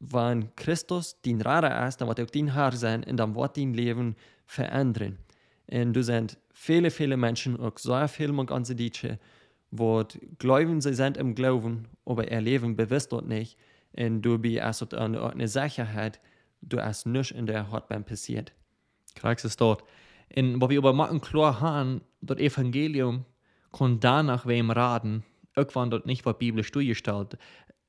Wenn 0.00 0.54
Christus 0.56 1.20
dein 1.22 1.40
Radar 1.40 1.86
ist, 1.86 1.98
dann 1.98 2.08
wird 2.08 2.20
auch 2.20 2.30
dein 2.30 2.54
Haar 2.54 2.72
sein 2.72 3.04
und 3.04 3.16
dann 3.16 3.34
wird 3.36 3.56
dein 3.56 3.74
Leben 3.74 4.16
verändern. 4.44 5.18
Und 5.68 5.92
du 5.92 6.02
sind 6.02 6.38
viele, 6.52 6.90
viele 6.90 7.16
Menschen, 7.16 7.58
auch 7.58 7.78
sehr 7.78 8.08
viele 8.08 8.32
mit 8.32 8.48
ganze 8.48 8.74
Deutsche, 8.74 9.18
wo 9.70 10.04
glauben, 10.38 10.80
sie 10.80 10.94
sind 10.94 11.16
im 11.16 11.34
Glauben, 11.34 11.88
aber 12.04 12.30
ihr 12.30 12.40
Leben 12.40 12.76
bewusst 12.76 13.12
dort 13.12 13.26
nicht. 13.26 13.56
Und 13.96 14.22
du 14.22 14.38
bist 14.38 14.60
also 14.60 14.86
eine 14.90 15.48
Sicherheit, 15.48 16.20
du 16.60 16.80
hast 16.80 17.06
nichts 17.06 17.30
in 17.30 17.46
der 17.46 17.70
Haut 17.70 17.88
beim 17.88 18.04
passiert. 18.04 18.52
Krijg 19.16 19.44
es 19.44 19.56
dort. 19.56 19.82
Und 20.36 20.60
wo 20.60 20.70
wir 20.70 20.78
aber 20.78 20.92
machen 20.92 21.20
klar 21.20 21.60
haben, 21.60 22.02
das 22.20 22.38
Evangelium 22.38 23.24
kann 23.72 24.00
danach 24.00 24.46
wem 24.46 24.70
raten, 24.70 25.24
irgendwann 25.56 25.90
dort 25.90 26.06
nicht 26.06 26.24
was 26.24 26.38
biblisch 26.38 26.70
durchgestellt. 26.72 27.36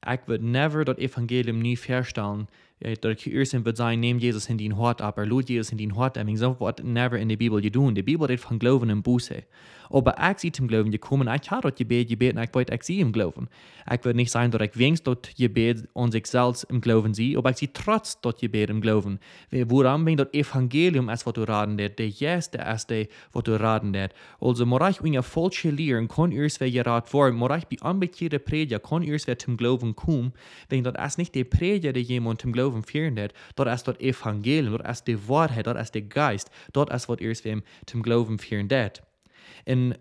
Ich 0.06 0.28
würde 0.28 0.46
never 0.46 0.86
das 0.86 0.98
Evangelium 0.98 1.60
nie 1.60 1.76
verstellen. 1.76 2.48
Der 2.80 3.16
Kirchen 3.16 3.66
wird 3.66 3.76
sein, 3.76 4.00
nehm 4.00 4.20
Jesus 4.20 4.50
in 4.50 4.60
den 4.60 4.78
Hort 4.78 5.02
ab, 5.02 5.18
er 5.18 5.26
lud 5.26 5.50
Jesus 5.50 5.72
in 5.72 5.80
den 5.80 5.96
Hort 5.96 6.16
ab. 6.16 6.28
So 6.36 6.60
wird 6.60 6.84
never 6.84 7.18
in 7.18 7.28
der 7.28 7.36
Bibel 7.36 7.60
gedaan. 7.60 7.96
Die 7.96 8.04
Bibel 8.04 8.28
redet 8.28 8.44
von 8.44 8.60
Glauben 8.60 8.92
und 8.92 9.02
Buße. 9.02 9.44
Aber 9.90 10.16
ich 10.32 10.40
sehe 10.40 10.52
zum 10.52 10.68
Glauben 10.68 10.92
gekommen, 10.92 11.30
ich 11.34 11.50
habe 11.50 11.62
dort 11.62 11.78
gebet, 11.78 12.10
gebet, 12.10 12.36
und 12.36 12.44
ich 12.44 12.54
wollte, 12.54 12.76
ich 12.76 12.84
sehe 12.84 13.02
im 13.02 13.12
Glauben. 13.12 13.48
Ich 13.92 14.04
würde 14.04 14.18
nicht 14.18 14.32
sagen, 14.32 14.52
dass 14.52 14.62
ich 14.62 14.78
wenigstens 14.78 15.06
dort 15.06 15.36
gebet 15.36 15.88
und 15.94 16.12
sich 16.12 16.28
selbst 16.28 16.66
im 16.66 16.82
Glauben 16.82 17.14
sehe, 17.14 17.38
aber 17.38 17.52
ich 17.52 17.58
sehe 17.58 17.72
trotz 17.72 18.20
dort 18.20 18.40
gebet 18.40 18.70
im 18.70 18.82
Glauben. 18.82 19.20
Woran 19.52 20.06
wenn 20.06 20.18
das 20.18 20.34
Evangelium 20.34 21.10
ist, 21.10 21.26
was 21.26 21.34
du 21.34 21.44
raten 21.44 21.78
der 21.78 21.90
Yes, 21.98 22.52
der 22.52 22.74
ist 22.74 22.90
der, 22.90 23.08
was 23.32 23.44
du 23.44 23.60
raten 23.60 23.94
wird. 23.94 24.14
Also, 24.42 24.66
morach 24.66 25.02
eine 25.02 25.24
falsche 25.24 25.70
Lehren 25.70 26.08
kann 26.08 26.32
erst 26.32 26.60
wer 26.60 26.70
gerat 26.70 27.14
worden, 27.14 27.38
morach 27.38 27.64
bei 27.66 27.78
anbekehrte 27.82 28.40
Prediger 28.40 28.80
kann 28.80 29.04
erst 29.04 29.28
wer 29.28 29.40
zum 29.40 29.56
Glauben 29.56 29.96
kommen, 29.96 30.34
wenn 30.70 30.84
das 30.84 31.14
ist 31.14 31.18
nicht 31.18 31.34
der 31.34 31.46
Prediger, 31.46 31.94
der 31.94 32.04
jemand 32.04 32.42
zum 32.42 32.52
Glauben 32.52 32.67
wird, 32.74 33.34
dort 33.56 33.70
ist 33.70 33.88
das 33.88 34.00
Evangelium, 34.00 34.78
dort 34.78 34.90
ist 34.90 35.08
die 35.08 35.28
Wahrheit, 35.28 35.68
dort 35.68 35.80
ist 35.80 35.96
der 35.96 36.02
Geist, 36.04 36.50
dort 36.74 36.92
ist 36.92 37.10
was 37.10 37.20
erst 37.20 37.46
wem 37.46 37.64
zum 37.86 38.04
führen 38.38 38.70
wird. 38.70 39.02
En 39.68 39.96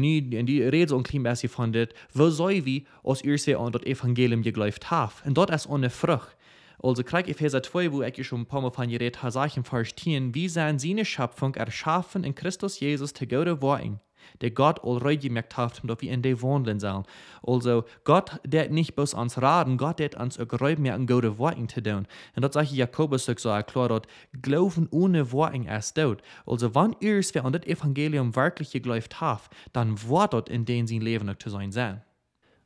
nu, 0.00 0.28
en 0.30 0.44
die 0.44 0.68
reden 0.68 0.96
een 0.96 1.02
klein 1.02 1.22
beetje 1.22 1.48
van 1.48 1.70
dit, 1.70 1.94
wo 2.12 2.30
soll 2.30 2.62
wie 2.62 2.86
als 3.02 3.22
eerste 3.22 3.58
aan 3.58 3.70
dat 3.70 3.84
evangelium 3.84 4.42
geglaubt 4.42 4.90
haben. 4.90 5.12
Und 5.26 5.34
dort 5.36 5.50
ist 5.50 5.68
ohne 5.68 5.90
Frucht. 5.90 6.36
Also 6.82 7.02
krieg 7.02 7.28
Epheser 7.28 7.62
2, 7.62 7.92
wo 7.92 8.02
ich 8.02 8.26
schon 8.26 8.40
ein 8.40 8.46
paar 8.46 8.60
Mal 8.60 8.70
von 8.70 8.88
geredet 8.88 9.22
habe, 9.22 9.32
sagen 9.32 9.64
verstehen, 9.64 10.34
wie 10.34 10.48
sein 10.48 10.78
seine 10.78 11.04
Schöpfung 11.04 11.54
erschaffen 11.54 12.24
in 12.24 12.34
Christus 12.34 12.80
Jesus 12.80 13.12
zu 13.12 13.26
gute 13.26 13.60
Worten 13.60 14.00
der 14.40 14.50
Gott 14.50 14.82
already 14.82 15.28
gemerkt 15.28 15.56
hat, 15.56 15.80
dass 15.84 16.00
wir 16.00 16.12
in 16.12 16.22
der 16.22 16.42
wandeln 16.42 16.80
sollen. 16.80 17.04
Also, 17.42 17.84
Gott, 18.04 18.40
der 18.44 18.70
nicht 18.70 18.94
bloß 18.94 19.14
ans 19.14 19.40
Raden, 19.40 19.76
Gott, 19.76 19.98
der 19.98 20.18
uns 20.20 20.38
geräumt 20.38 20.80
mehr 20.80 20.94
an 20.94 21.06
gute 21.06 21.38
Worten 21.38 21.68
zu 21.68 21.82
tun. 21.82 22.06
Und 22.36 22.42
das 22.42 22.54
sage 22.54 22.66
ich 22.66 22.72
Jakobus 22.72 23.24
so 23.24 23.34
klar 23.34 23.88
dort, 23.88 24.06
Glauben 24.40 24.88
ohne 24.90 25.32
Worten 25.32 25.66
ist 25.66 25.96
tot. 25.96 26.22
Also, 26.46 26.74
wenn 26.74 26.96
ihr 27.00 27.18
es 27.18 27.34
an 27.36 27.52
das 27.52 27.66
Evangelium 27.66 28.34
wirklich 28.36 28.70
geglaubt 28.70 29.20
habt, 29.20 29.50
dann 29.72 30.00
wird 30.08 30.32
dort 30.32 30.48
in 30.48 30.64
den 30.64 30.86
sein 30.86 31.00
Leben 31.00 31.26
noch 31.26 31.38
zu 31.38 31.50
sein 31.50 31.72
sein. 31.72 32.02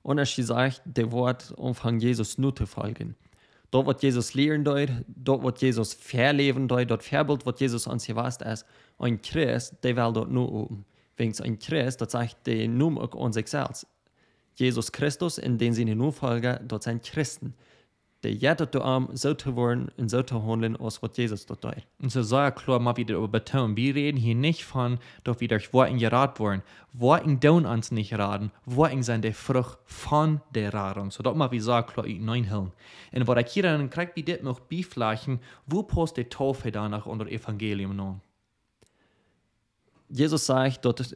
Und 0.02 0.18
es 0.18 0.37
sagt, 0.37 0.83
der 0.85 1.11
Wort 1.11 1.52
umfang 1.57 1.98
Jesus 1.98 2.38
nur 2.38 2.55
zu 2.55 2.66
folgen. 2.66 3.16
Dort 3.70 3.87
wird 3.87 4.02
Jesus 4.02 4.35
lehren 4.35 4.64
dort, 4.64 4.90
dort 5.09 5.42
wird 5.42 5.61
Jesus 5.61 5.94
verleben 5.94 6.68
dort, 6.68 6.90
dort 6.90 7.02
Verbild 7.02 7.44
wird 7.44 7.61
Jesus 7.61 7.87
uns 7.87 8.07
gewasst 8.07 8.42
ist. 8.42 8.64
Ein 8.98 9.20
Christ, 9.20 9.74
der 9.83 9.96
will 9.96 10.12
dort 10.12 10.31
nur 10.31 10.52
oben 10.52 10.85
wegen 11.16 11.35
ein 11.42 11.59
Christ, 11.59 12.00
das 12.00 12.12
sagt 12.12 12.46
der 12.46 12.68
Num 12.68 12.98
auch 12.98 13.14
an 13.24 13.33
sich 13.33 13.48
selbst. 13.48 13.87
Jesus 14.55 14.90
Christus, 14.90 15.38
in 15.38 15.59
den 15.59 15.74
seine 15.74 15.94
Nachfolger, 15.94 16.61
dort 16.61 16.83
sind 16.83 17.02
Christen. 17.02 17.55
Der 18.22 18.33
jeder 18.33 18.85
am 18.85 19.11
so 19.12 19.35
zu 19.35 19.55
wollen 19.55 19.90
und 19.98 20.11
so 20.11 20.22
zu 20.22 20.42
handeln, 20.42 20.74
als 20.76 21.02
was 21.02 21.16
Jesus 21.16 21.44
dort 21.44 21.61
tut. 21.61 21.87
Und 22.00 22.11
so 22.11 22.22
soll 22.22 22.50
klar 22.52 22.81
mal 22.81 22.96
wieder 22.96 23.16
über 23.16 23.29
betonen, 23.29 23.76
wir 23.76 23.94
reden 23.94 24.16
hier 24.16 24.35
nicht 24.35 24.64
von, 24.64 24.98
dass 25.22 25.38
wir 25.40 25.48
durch 25.48 25.72
Worten 25.74 25.98
geraten 25.98 26.38
wollen. 26.38 26.62
Worten 26.94 27.38
tun 27.38 27.66
uns 27.66 27.92
nicht 27.92 28.14
raten, 28.18 28.50
Worten 28.64 29.02
sind 29.02 29.24
die 29.24 29.35
Frucht 29.35 29.79
von 29.85 30.40
der 30.55 30.72
Radung. 30.72 31.11
So 31.11 31.22
dort 31.22 31.37
mal 31.37 31.52
wie 31.52 31.61
sagen, 31.61 31.87
klar, 31.87 32.07
ich 32.07 32.18
nein 32.18 32.50
Und 32.50 33.29
was 33.29 33.38
ich 33.38 33.52
hier 33.52 33.64
dann 33.64 33.90
kriege, 33.90 34.12
wie 34.14 34.24
das 34.24 34.42
noch 34.42 34.61
befleichen, 34.61 35.38
wo 35.66 35.83
passt 35.83 36.16
die 36.16 36.24
Taufe 36.24 36.72
danach 36.72 37.05
unter 37.05 37.26
Evangelium 37.26 37.94
noch? 37.94 38.20
Jesus 40.08 40.46
sagt, 40.46 40.84
dat 40.84 41.14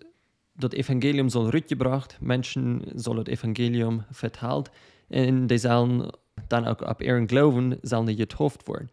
das 0.57 0.73
Evangelium 0.73 1.31
soll 1.31 1.51
rückgebracht, 1.51 2.21
Menschen 2.21 2.87
sollen 2.95 3.25
das 3.25 3.33
Evangelium 3.33 4.05
verteilt 4.11 4.71
und 5.09 5.49
die 5.49 5.59
sollen 5.59 6.11
dann 6.49 6.67
auch 6.67 6.81
ab 6.83 7.03
ihren 7.03 7.27
Glauben 7.27 7.79
sollen 7.83 8.17
getauft 8.17 8.69
werden. 8.69 8.91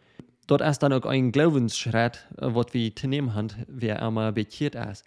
Dort 0.48 0.62
ist 0.62 0.80
dann 0.80 0.94
auch 0.94 1.06
ein 1.06 1.32
Glaubensschritt, 1.32 2.26
was 2.38 2.74
wir 2.74 2.96
zu 2.96 3.08
nehmen 3.08 3.34
haben, 3.34 3.50
wer 3.68 4.02
einmal 4.02 4.32
bekehrt 4.32 4.76
ist. 4.76 5.04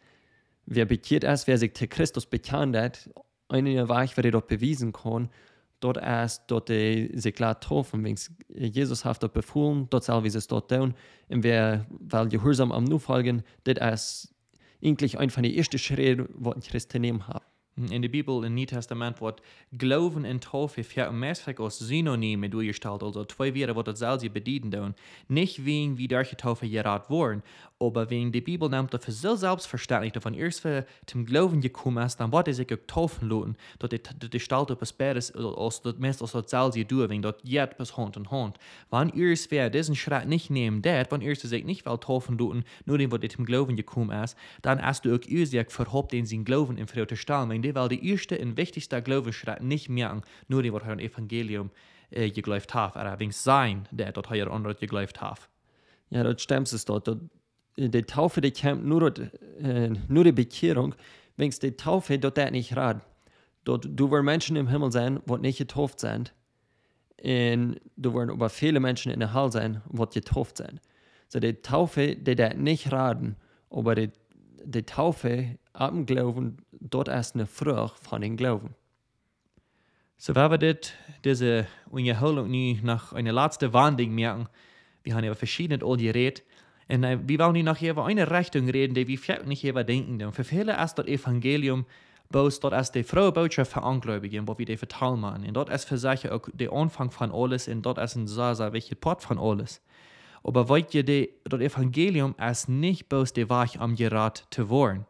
Wer 0.66 0.84
bekehrt 0.84 1.24
ist, 1.24 1.46
wer 1.46 1.56
sich 1.56 1.74
zu 1.74 1.88
Christus 1.88 2.26
bekannt 2.26 2.76
hat, 2.76 3.08
eine 3.48 3.88
Weg, 3.88 4.10
wer 4.16 4.30
dort 4.30 4.48
bewiesen 4.48 4.92
kann, 4.92 5.30
dort 5.80 5.96
ist 5.96 6.44
dort 6.46 6.68
die 6.68 7.10
sich 7.14 7.34
klar 7.34 7.58
taufen. 7.58 8.06
Jesus 8.54 9.04
hat 9.04 9.22
dort 9.22 9.32
befohlen, 9.32 9.86
dort 9.88 10.04
soll 10.04 10.22
wir 10.22 10.34
es 10.34 10.46
dort 10.46 10.70
tun. 10.70 10.94
Und 11.28 11.42
wer 11.42 11.86
weil 11.88 12.28
gehorsam 12.28 12.70
am 12.70 12.84
Nachfolgen, 12.84 13.42
das 13.64 13.94
ist 13.94 14.34
eigentlich 14.82 15.18
ein 15.18 15.30
von 15.30 15.42
den 15.42 15.54
ersten 15.54 15.78
Schritten, 15.78 16.28
die 16.38 16.50
ein 16.50 16.60
Christen 16.60 17.00
nehmen 17.00 17.26
haben. 17.28 17.39
In 17.88 18.02
der 18.02 18.08
Bibel, 18.08 18.44
im 18.44 18.54
Neuen 18.54 18.66
Testament, 18.66 19.20
wird 19.20 19.40
Glauben 19.76 20.24
und 20.24 20.44
Taufe 20.44 20.84
für 20.84 21.10
mehrfach 21.10 21.58
als 21.58 21.78
Synonyme 21.78 22.50
durchgestellt, 22.50 23.02
also 23.02 23.24
zwei 23.24 23.54
Wörter, 23.54 23.92
die 23.92 23.96
selbe 23.96 24.30
bedienen. 24.30 24.94
Nicht 25.28 25.64
wegen 25.64 25.96
wie 25.96 26.08
durch 26.08 26.30
die 26.30 26.36
Taufe 26.36 26.68
geraten 26.68 27.10
worden, 27.10 27.42
aber 27.82 28.10
wegen 28.10 28.30
die 28.30 28.42
Bibel 28.42 28.68
nimmt 28.68 28.92
dafür 28.92 29.14
so 29.14 29.34
selbstverständlich, 29.34 30.12
dass 30.12 30.24
wenn 30.26 30.34
erst 30.34 30.66
zum 31.06 31.24
Glauben 31.24 31.62
gekommen 31.62 32.04
ist, 32.04 32.18
dann 32.18 32.30
wird 32.30 32.48
er 32.48 32.54
sich 32.54 32.70
auch 32.70 32.86
taufen 32.86 33.30
lassen, 33.30 33.56
dass 33.78 33.88
die, 33.88 34.00
die 34.28 34.40
Stalt 34.40 34.70
etwas 34.70 34.92
Besseres 34.92 35.34
als 35.34 35.80
das 35.80 35.96
meiste 35.98 36.24
als 36.24 36.50
selbe 36.50 36.86
tun, 36.86 37.08
wegen 37.08 37.22
dort 37.22 37.40
jetzt 37.42 37.78
bis 37.78 37.96
Hand 37.96 38.18
und 38.18 38.30
Hand. 38.30 38.58
Wenn 38.90 39.08
erst 39.10 39.50
wer 39.50 39.70
diesen 39.70 39.96
Schritt 39.96 40.26
nicht 40.26 40.50
nehmen 40.50 40.84
wird, 40.84 41.10
wenn 41.10 41.22
erst 41.22 41.40
sich 41.40 41.64
nicht 41.64 41.86
will 41.86 41.96
taufen 41.96 42.36
lassen, 42.36 42.64
nur 42.84 42.98
dem, 42.98 43.10
was 43.10 43.20
zum 43.30 43.46
Glauben 43.46 43.76
gekommen 43.76 44.22
ist, 44.22 44.36
dann 44.60 44.82
hast 44.82 45.06
du 45.06 45.14
auch 45.14 45.26
ihr 45.26 45.46
sich 45.46 45.70
verhofft, 45.70 46.12
den 46.12 46.26
sie 46.26 46.44
Glauben 46.44 46.76
in 46.76 46.86
Freude 46.86 47.16
stellen, 47.16 47.50
die, 47.70 47.74
weil 47.74 47.88
die 47.88 48.10
erste 48.10 48.38
und 48.38 48.56
wichtigste 48.56 49.02
Glaubensschritt 49.02 49.62
nicht 49.62 49.88
merken, 49.88 50.22
nur 50.48 50.62
dem, 50.62 50.74
was 50.74 50.82
im 50.84 50.98
Evangelium 50.98 51.70
äh, 52.10 52.30
geglaubt 52.30 52.74
hat, 52.74 52.96
oder 52.96 53.18
wegen 53.18 53.32
sein, 53.32 53.88
der 53.90 54.12
dort 54.12 54.30
er 54.30 54.50
andere 54.50 54.74
geglaubt 54.74 55.20
hat. 55.20 55.48
Ja, 56.10 56.24
das 56.24 56.42
stimmt 56.42 56.72
es 56.72 56.84
dort 56.84 57.08
die 57.88 58.02
Taufe, 58.02 58.40
die 58.40 58.52
kommt 58.52 58.84
nur, 58.84 59.12
äh, 59.62 59.90
nur 60.08 60.24
die 60.24 60.32
Bekehrung, 60.32 60.94
wenn 61.36 61.50
die 61.50 61.72
Taufe 61.72 62.18
dort 62.18 62.38
das 62.38 62.50
nicht 62.50 62.76
rat. 62.76 63.00
Dort, 63.64 63.86
du 63.88 64.10
wirst 64.10 64.24
Menschen 64.24 64.56
im 64.56 64.68
Himmel 64.68 64.92
sein, 64.92 65.20
die 65.26 65.38
nicht 65.38 65.58
getauft 65.58 66.00
sind. 66.00 66.34
Und 67.22 67.80
du 67.96 68.14
wirst 68.14 68.30
aber 68.30 68.48
viele 68.48 68.80
Menschen 68.80 69.12
in 69.12 69.20
der 69.20 69.34
Hölle 69.34 69.52
sein, 69.52 69.82
die 69.90 70.20
getauft 70.20 70.58
sind. 70.58 70.80
So 71.28 71.38
die 71.38 71.54
Taufe, 71.54 72.16
die 72.16 72.34
das 72.34 72.54
nicht 72.56 72.90
raten, 72.92 73.36
aber 73.70 73.94
die 73.94 74.10
die 74.64 74.82
Taufe 74.82 75.58
dem 75.78 76.06
Glauben, 76.06 76.58
dort 76.72 77.08
ist 77.08 77.34
eine 77.34 77.46
Frucht 77.46 77.98
von 77.98 78.20
dem 78.20 78.36
Glauben. 78.36 78.74
So 80.16 80.34
wenn 80.34 80.50
wir 80.50 80.58
dit, 80.58 80.94
diese 81.24 81.66
Unterhaltung 81.90 82.50
nu 82.50 82.76
nach 82.82 83.12
einer 83.12 83.32
letzten 83.32 83.72
Wandlung 83.72 84.14
merken, 84.14 84.48
wir 85.02 85.14
haben 85.14 85.24
über 85.24 85.34
verschiedene 85.34 85.84
all 85.84 85.96
geredet, 85.96 86.42
und 86.88 87.04
äh, 87.04 87.18
wir 87.26 87.38
wollen 87.38 87.54
nu 87.54 87.62
noch 87.62 87.80
über 87.80 88.04
eine 88.04 88.30
Richtung 88.30 88.68
reden, 88.68 88.94
die 88.94 89.06
wir 89.06 89.16
vielleicht 89.16 89.46
nicht 89.46 89.64
über 89.64 89.84
denken. 89.84 90.22
Und 90.22 90.32
für 90.32 90.44
viele 90.44 90.82
ist 90.82 90.96
das 90.96 91.06
Evangelium 91.06 91.86
bloß 92.30 92.60
dort 92.60 92.74
ist 92.74 92.94
die 92.94 93.02
frohe 93.02 93.32
Botschaft 93.32 93.72
für 93.72 93.80
Ungläubige, 93.80 94.46
wo 94.46 94.56
wir 94.56 94.66
die 94.66 94.76
verteilen 94.76 95.20
machen. 95.20 95.44
Und 95.44 95.54
dort 95.54 95.68
ist 95.68 95.84
für 95.84 95.98
sich 95.98 96.30
auch 96.30 96.48
der 96.52 96.72
Anfang 96.72 97.10
von 97.10 97.32
alles, 97.32 97.68
und 97.68 97.82
dort 97.82 97.98
ist 97.98 98.16
ein 98.16 98.26
sehr, 98.26 98.54
sehr 98.54 98.72
wichtiger 98.72 99.00
Part 99.00 99.22
von 99.22 99.38
alles. 99.38 99.82
Aber 100.42 100.68
wollt 100.68 100.94
ihr, 100.94 101.04
das 101.04 101.60
Evangelium 101.60 102.34
ist 102.38 102.68
nicht 102.68 103.08
bloß 103.08 103.32
der 103.32 103.48
Weg, 103.50 103.80
um 103.80 103.94
gerat 103.94 104.46
zu 104.50 104.70
werden. 104.70 105.06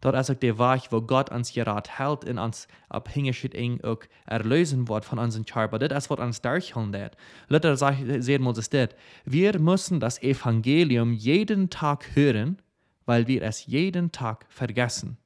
Dort 0.00 0.16
ist 0.16 0.30
auch 0.30 0.34
der 0.34 0.58
Weg, 0.58 0.88
wo 0.90 1.00
Gott 1.00 1.30
uns 1.30 1.52
gerat 1.52 1.98
hält 1.98 2.24
und 2.24 2.38
uns 2.38 2.68
abhängig 2.88 3.54
eng 3.54 3.80
auch 3.82 3.98
erlösen 4.26 4.88
wird 4.88 5.04
von 5.04 5.18
unseren 5.18 5.46
Körper. 5.46 5.78
Das 5.78 6.04
ist, 6.04 6.10
was 6.10 6.18
uns 6.18 6.42
durchhalten 6.42 6.92
wird. 6.92 7.16
Luther 7.48 7.76
sehen 7.76 8.44
wir 8.44 8.52
das 8.52 8.70
das. 8.70 8.90
Wir 9.24 9.58
müssen 9.58 10.00
das 10.00 10.22
Evangelium 10.22 11.12
jeden 11.12 11.70
Tag 11.70 12.14
hören, 12.14 12.58
weil 13.06 13.26
wir 13.26 13.42
es 13.42 13.66
jeden 13.66 14.12
Tag 14.12 14.46
vergessen. 14.48 15.16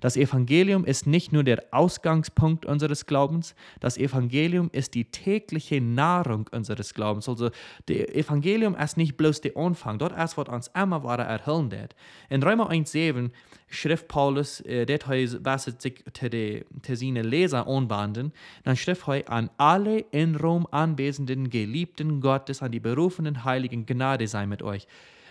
Das 0.00 0.16
Evangelium 0.16 0.84
ist 0.84 1.06
nicht 1.06 1.32
nur 1.32 1.44
der 1.44 1.64
Ausgangspunkt 1.70 2.66
unseres 2.66 3.06
Glaubens, 3.06 3.54
das 3.80 3.98
Evangelium 3.98 4.70
ist 4.72 4.94
die 4.94 5.04
tägliche 5.04 5.80
Nahrung 5.80 6.48
unseres 6.52 6.94
Glaubens. 6.94 7.28
Also, 7.28 7.50
das 7.86 7.96
Evangelium 7.96 8.74
ist 8.74 8.96
nicht 8.96 9.16
bloß 9.16 9.40
der 9.40 9.56
Anfang, 9.56 9.98
dort 9.98 10.18
ist, 10.18 10.36
was 10.36 10.48
uns 10.48 10.70
immer 10.74 11.04
weiter 11.04 11.24
erhören 11.24 11.70
wird. 11.70 11.94
In 12.28 12.42
Römer 12.42 12.70
1,7 12.70 13.30
schrift 13.68 14.08
Paulus, 14.08 14.60
äh, 14.62 14.86
dort 14.86 15.08
was 15.08 15.64
sich 15.64 16.04
zu 16.12 16.96
seinen 16.96 17.24
Leser 17.24 17.66
anwenden, 17.66 18.32
dann 18.64 18.76
schrift 18.76 19.06
er 19.08 19.30
an 19.30 19.50
alle 19.58 20.00
in 20.10 20.36
Rom 20.36 20.66
anwesenden 20.70 21.50
Geliebten 21.50 22.20
Gottes, 22.20 22.62
an 22.62 22.72
die 22.72 22.80
berufenen 22.80 23.44
Heiligen 23.44 23.86
Gnade 23.86 24.26
sei 24.26 24.46
mit 24.46 24.62
euch. 24.62 24.86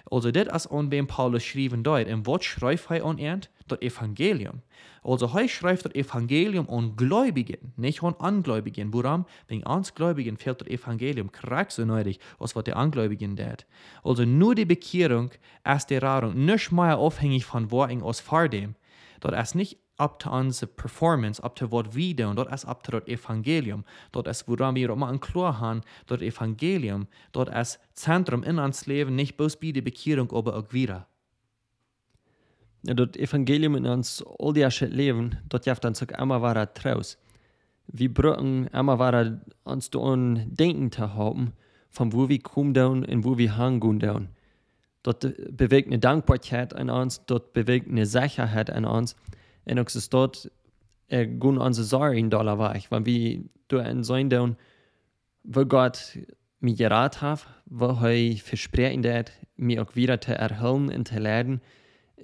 Also 0.09 0.31
das 0.31 0.47
ist 0.47 0.71
an 0.71 0.91
wem 0.91 1.07
Paulus 1.07 1.43
schrieben 1.43 1.83
dort. 1.83 2.07
Und 2.07 2.25
was 2.25 2.43
schreibt 2.43 2.89
er 2.89 3.05
an 3.05 3.17
ernt? 3.17 3.49
Das 3.69 3.81
Evangelium. 3.81 4.61
Also 5.03 5.27
er 5.33 5.47
schreibt 5.47 5.85
das 5.85 5.95
Evangelium 5.95 6.69
an 6.69 6.95
Gläubigen, 6.95 7.73
nicht 7.77 8.03
an 8.03 8.13
Ungläubigen. 8.13 8.93
Warum? 8.93 9.25
Wegen 9.47 9.63
uns 9.63 9.95
Gläubigen 9.95 10.37
fehlt 10.37 10.61
das 10.61 10.67
Evangelium 10.67 11.31
krass 11.31 11.75
so 11.75 11.85
nötig, 11.85 12.19
als 12.39 12.55
was 12.55 12.63
der 12.65 12.77
Ungläubigen 12.77 13.37
tut. 13.37 13.65
Also 14.03 14.25
nur 14.25 14.55
die 14.55 14.65
Bekehrung 14.65 15.31
ist 15.63 15.89
die 15.89 15.97
Radung, 15.97 16.45
nicht 16.45 16.71
mehr 16.71 16.97
abhängig 16.97 17.45
von 17.45 17.71
wo 17.71 17.83
aus 17.83 18.19
vor 18.19 18.49
dem. 18.49 18.75
Das 19.21 19.49
ist 19.49 19.55
nicht 19.55 19.77
up 19.99 20.19
to 20.19 20.29
unsere 20.31 20.71
Performance, 20.71 21.43
up 21.43 21.55
to 21.55 21.71
was 21.71 21.93
wir 21.93 22.15
tun, 22.15 22.35
dort 22.35 22.51
ist 22.53 22.65
up 22.65 22.83
to 22.83 22.91
das 22.91 23.07
Evangelium. 23.07 23.83
Dort 24.11 24.27
ist, 24.27 24.47
woran 24.47 24.75
wir 24.75 24.89
immer 24.89 25.09
ein 25.09 25.19
klar 25.19 25.59
haben, 25.59 25.81
dort 26.07 26.21
Evangelium, 26.21 27.07
dort 27.31 27.49
ist 27.49 27.79
Zentrum 27.93 28.43
in 28.43 28.59
uns 28.59 28.85
Leben, 28.85 29.15
nicht 29.15 29.37
bloß 29.37 29.57
bei 29.57 29.71
der 29.71 29.81
Bekehrung, 29.81 30.31
aber 30.31 30.57
auch 30.57 30.71
wieder. 30.71 31.07
Das 32.83 33.15
Evangelium 33.15 33.75
in 33.75 33.85
uns 33.85 34.23
all 34.39 34.53
die 34.53 34.63
Leben, 34.85 35.37
dort 35.49 35.65
jaft 35.65 35.85
uns 35.85 36.01
auch 36.01 36.19
immer 36.19 36.41
weiter 36.41 36.73
traus. 36.73 37.17
Wir 37.87 38.13
brauchen 38.13 38.67
immer 38.67 38.99
weiter 38.99 39.41
uns 39.63 39.89
daran 39.89 40.45
denken 40.55 40.91
zu 40.91 41.13
haben, 41.13 41.53
von 41.89 42.13
wo 42.13 42.29
wir 42.29 42.39
kommen 42.39 43.05
und 43.05 43.23
wo 43.25 43.37
wir 43.37 43.57
hingehen. 43.57 44.29
Dort 45.03 45.21
bewegt 45.55 45.87
eine 45.87 45.99
Dankbarkeit 45.99 46.75
an 46.75 46.89
uns, 46.89 47.25
dort 47.25 47.53
bewegt 47.53 47.89
eine 47.89 48.05
Sicherheit 48.05 48.69
an 48.69 48.85
uns. 48.85 49.15
En 49.65 49.79
ook 49.79 49.89
så 49.89 49.99
dort 50.09 50.49
er 51.07 51.25
gun 51.39 51.61
onze 51.61 51.83
sorgen 51.83 52.29
dollar 52.29 52.57
weg, 52.57 52.87
weil 52.89 53.05
wir 53.05 53.43
du 53.67 53.77
en 53.77 54.03
sein 54.03 54.29
down, 54.29 54.55
wo 55.43 55.65
Gott 55.65 56.17
mir 56.59 56.75
gerat 56.75 57.21
hat, 57.21 57.47
wo 57.65 57.87
er 57.87 58.37
versprechen 58.37 59.01
dat, 59.01 59.31
mir 59.55 59.81
auch 59.81 59.95
wieder 59.95 60.19
zu 60.21 60.35
erhöhen 60.35 60.89
und 60.89 61.07
zu 61.07 61.19
leiden, 61.19 61.61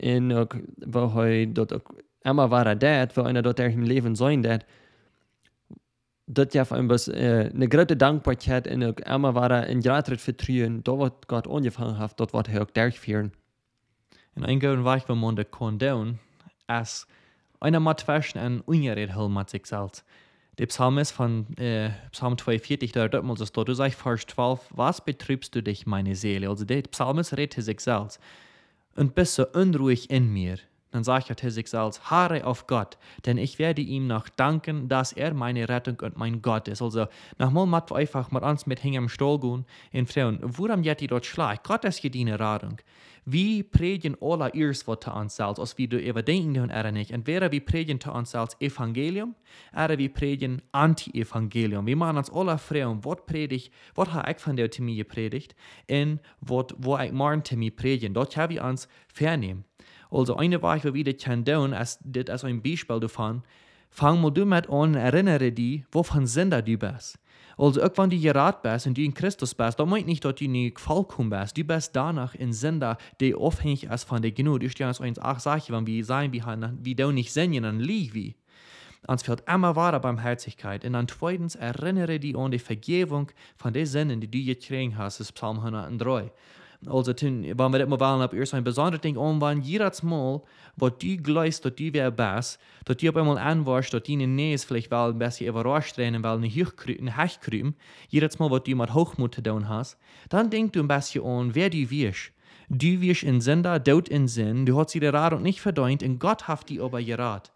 und 0.02 0.34
auch, 0.34 0.48
wo 0.86 1.22
er 1.22 1.46
dort 1.48 1.74
auch 1.74 1.96
immer 2.24 2.50
war 2.52 2.76
dat, 2.76 3.16
wo 3.18 3.22
einer 3.22 3.42
dort 3.42 3.60
im 3.60 3.84
Leben 3.84 4.16
sein 4.16 4.42
dat, 4.42 4.66
dat 6.28 6.54
ja 6.54 6.66
für 6.66 6.90
was 6.90 7.08
äh, 7.08 7.52
eine 7.54 7.68
große 7.68 7.96
Dankbarkeit 7.96 8.68
und 8.68 8.84
auch 8.84 9.16
immer 9.16 9.36
war 9.36 9.68
in 9.68 9.82
gratis 9.82 10.24
Vertrauen, 10.24 10.84
da 10.84 10.98
was 10.98 11.12
Gott 11.28 11.48
angefangen 11.48 11.98
hat, 12.00 12.20
dort 12.20 12.34
wird 12.34 12.50
er 12.50 12.64
auch 12.64 12.72
durchführen. 12.72 13.32
En 14.36 14.44
ein 14.44 14.60
gauw 14.60 14.84
weg 14.84 15.08
van 15.08 15.18
man 15.18 15.36
de 15.36 15.46
kon 15.46 15.78
doen, 15.78 16.20
as 16.68 17.08
einer 17.60 17.80
mat 17.80 18.02
verschen 18.02 18.40
en 18.40 18.62
ungered 18.66 19.16
hel 19.16 19.30
mat 19.30 19.50
sich 19.50 19.66
selbst. 19.66 20.04
Der 20.58 20.68
Psalmist 20.68 21.14
von 21.14 21.46
äh, 21.58 21.92
Psalm 22.12 22.38
42, 22.38 22.92
da 22.92 23.08
dort 23.08 23.24
mal 23.24 23.36
das 23.36 23.52
dort, 23.52 23.68
du 23.68 23.74
sagst 23.74 24.00
Vers 24.00 24.26
12, 24.28 24.60
was 24.72 25.04
betrübst 25.04 25.54
du 25.56 25.62
dich, 25.62 25.86
meine 25.86 26.16
Seele? 26.16 26.50
Also 26.50 26.66
der 26.66 26.82
Psalmist 26.84 27.36
redet 27.38 27.64
sich 27.64 27.80
selbst. 27.80 28.20
een 28.96 29.12
best 29.14 29.34
zo 29.34 29.46
onruhig 29.52 30.06
en 30.06 30.32
meer. 30.32 30.68
Dann 30.96 31.04
sagt 31.04 31.30
er 31.30 31.52
selbst, 31.52 32.10
harre 32.10 32.46
auf 32.46 32.68
Gott, 32.68 32.98
denn 33.26 33.38
ich 33.38 33.60
werde 33.60 33.82
ihm 33.82 34.08
noch 34.08 34.30
danken, 34.30 34.88
dass 34.88 35.12
er 35.12 35.34
meine 35.34 35.68
Rettung 35.68 36.00
und 36.00 36.16
mein 36.16 36.42
Gott 36.42 36.70
ist. 36.70 36.82
Also, 36.82 37.08
nochmal 37.38 37.66
mal 37.66 37.84
einfach 37.92 38.32
mit 38.32 38.44
uns 38.44 38.66
mit 38.66 38.80
hinterm 38.80 39.10
Stuhl 39.10 39.38
gehen 39.38 39.66
in 39.92 40.08
Frauen, 40.08 40.40
worum 40.42 40.84
jet 40.84 41.02
die 41.02 41.08
dort 41.08 41.26
schleicht? 41.26 41.66
Gott 41.66 41.84
ist 41.84 42.02
gedient 42.02 42.40
Rettung. 42.40 42.78
Vi 43.26 43.64
predigen 43.64 44.16
alla 44.22 44.50
ears 44.54 44.88
vad 44.88 45.02
till 45.02 45.12
ansals, 45.12 45.60
os 45.60 45.74
vi 45.78 45.88
du 45.88 46.00
överdenken 46.00 46.70
är 46.70 46.84
det 46.84 46.92
nicht. 46.92 47.12
Entweder 47.12 47.50
vi 47.50 47.60
predigen 47.60 48.00
till 48.00 48.12
ansals 48.12 48.56
evangelium, 48.60 49.36
eller 49.74 49.98
vi 49.98 50.10
predigen 50.10 50.62
anti-evangelium. 50.72 51.86
Vi 51.86 51.96
machen 51.96 52.18
uns 52.18 52.30
alla 52.30 52.58
fragen, 52.58 53.02
vad 53.02 53.26
predig, 53.26 53.72
vad 53.96 54.08
har 54.08 54.24
jag 54.28 54.36
von 54.46 54.56
der 54.56 54.68
till 54.68 54.84
mig 54.84 54.96
gepredigt, 54.96 55.56
und 55.90 56.20
vad, 56.40 56.72
vad 56.78 57.06
jag 57.06 57.14
morgen 57.14 57.42
till 57.42 57.58
mig 57.58 57.72
predigen. 57.72 58.14
Dort 58.14 58.36
har 58.36 58.48
vi 58.48 58.60
uns 58.60 58.88
vernehmen. 59.20 59.64
Also 60.16 60.38
eine 60.38 60.62
Woche, 60.62 60.94
wie 60.94 61.04
das 61.04 61.22
kann 61.22 61.44
tun, 61.44 61.74
als, 61.74 62.00
das 62.02 62.30
als 62.30 62.44
ein 62.46 62.62
Beispiel 62.62 63.00
davon, 63.00 63.44
fang 63.90 64.22
mal 64.22 64.32
du 64.32 64.46
mit 64.46 64.70
an, 64.70 64.96
erinnere 64.96 65.52
dich, 65.52 65.84
wovon 65.92 66.26
Sender 66.26 66.62
du 66.62 66.78
bist. 66.78 67.20
Also 67.58 67.82
auch 67.82 67.92
wenn 67.98 68.10
du 68.10 68.20
gerat 68.20 68.62
bist 68.62 68.88
und 68.88 68.98
du 68.98 69.02
in 69.02 69.14
Christus 69.14 69.54
bist, 69.54 69.80
dann 69.80 69.90
meint 69.90 70.08
nicht, 70.08 70.24
dass 70.24 70.36
du 70.36 70.48
nicht 70.48 70.80
vollkommen 70.80 71.30
bist. 71.30 71.58
Du 71.58 71.64
bist 71.64 71.96
danach 71.96 72.34
in 72.36 72.54
Sender, 72.54 72.98
der 73.20 73.38
abhängig 73.38 73.86
ist 73.86 74.04
von 74.06 74.22
der 74.22 74.32
Genug. 74.32 74.62
Du 74.62 74.70
stehst 74.70 75.00
uns 75.02 75.20
auch 75.20 75.40
sagen, 75.40 75.64
wenn 75.70 75.88
wir 75.88 76.04
sein, 76.06 76.32
wie, 76.32 76.44
wie 76.82 76.96
du 76.96 77.12
nicht 77.12 77.32
sehen, 77.34 77.64
dann 77.64 77.80
lieg 77.80 78.14
wie. 78.14 78.36
Uns 79.08 79.24
fehlt 79.24 79.44
immer 79.48 79.76
wahre 79.76 80.00
Barmherzigkeit. 80.00 80.84
Und 80.84 80.94
dann 80.94 81.08
zweitens 81.08 81.56
erinnere 81.56 82.20
dich 82.20 82.36
an 82.38 82.52
die 82.52 82.60
Vergebung 82.60 83.32
von 83.56 83.72
den 83.72 83.86
Sinnen, 83.86 84.20
die 84.20 84.32
du 84.32 84.44
gekriegt 84.44 84.98
hast, 84.98 85.20
das 85.20 85.32
Psalm 85.32 85.60
103. 85.60 86.32
Also, 86.88 87.14
toen, 87.14 87.56
wanneer 87.56 87.72
we 87.72 87.78
dit 87.78 87.88
maar 87.88 87.98
wel 87.98 88.22
op 88.22 88.34
eerst 88.34 88.54
een 88.54 88.64
bijzonder 88.64 89.02
ding 89.02 89.18
om, 89.18 89.62
jedes 89.62 90.02
Mal, 90.02 90.48
wat 90.76 91.00
du 91.02 91.18
glaubst, 91.22 91.64
dass 91.64 91.76
du 91.76 91.92
wer 91.92 92.12
bist, 92.12 92.60
dass 92.84 92.98
du 92.98 93.10
auf 93.10 93.16
einmal 93.16 93.38
anwarst, 93.38 93.94
dass 93.94 94.04
deine 94.04 94.28
Nähe 94.28 94.58
vielleicht 94.58 94.92
wel 94.92 95.10
ein 95.10 95.18
bisschen 95.18 95.48
überrascht 95.48 95.98
werden, 95.98 96.24
weil 96.24 96.38
eine 96.38 96.48
Hecht 96.48 97.42
krüben, 97.42 97.76
jedes 98.10 98.40
Mal, 98.40 98.52
was 98.52 98.64
du 98.64 98.76
mit 98.76 98.94
Hochmut 98.94 99.36
zu 99.36 99.42
tun 99.42 99.68
hast, 99.68 99.98
dann 100.30 100.50
denk 100.50 100.74
du 100.74 100.80
ein 100.82 100.88
bisschen 100.88 101.26
an, 101.26 101.56
wer 101.56 101.70
du 101.70 101.90
wirst. 101.90 102.32
Du 102.70 103.00
wirst 103.02 103.24
in 103.24 103.42
Sender, 103.42 103.80
dort 103.80 104.10
in 104.10 104.28
Sinn, 104.28 104.66
du 104.66 104.78
hast 104.78 104.90
sie 104.90 105.00
der 105.00 105.14
Rat 105.14 105.34
und 105.34 105.44
nicht 105.44 105.62
verdient, 105.62 106.04
und 106.04 106.20
Gott 106.20 106.48
hat 106.48 106.70
die 106.70 106.82
aber 106.82 107.02
gerat. 107.02 107.52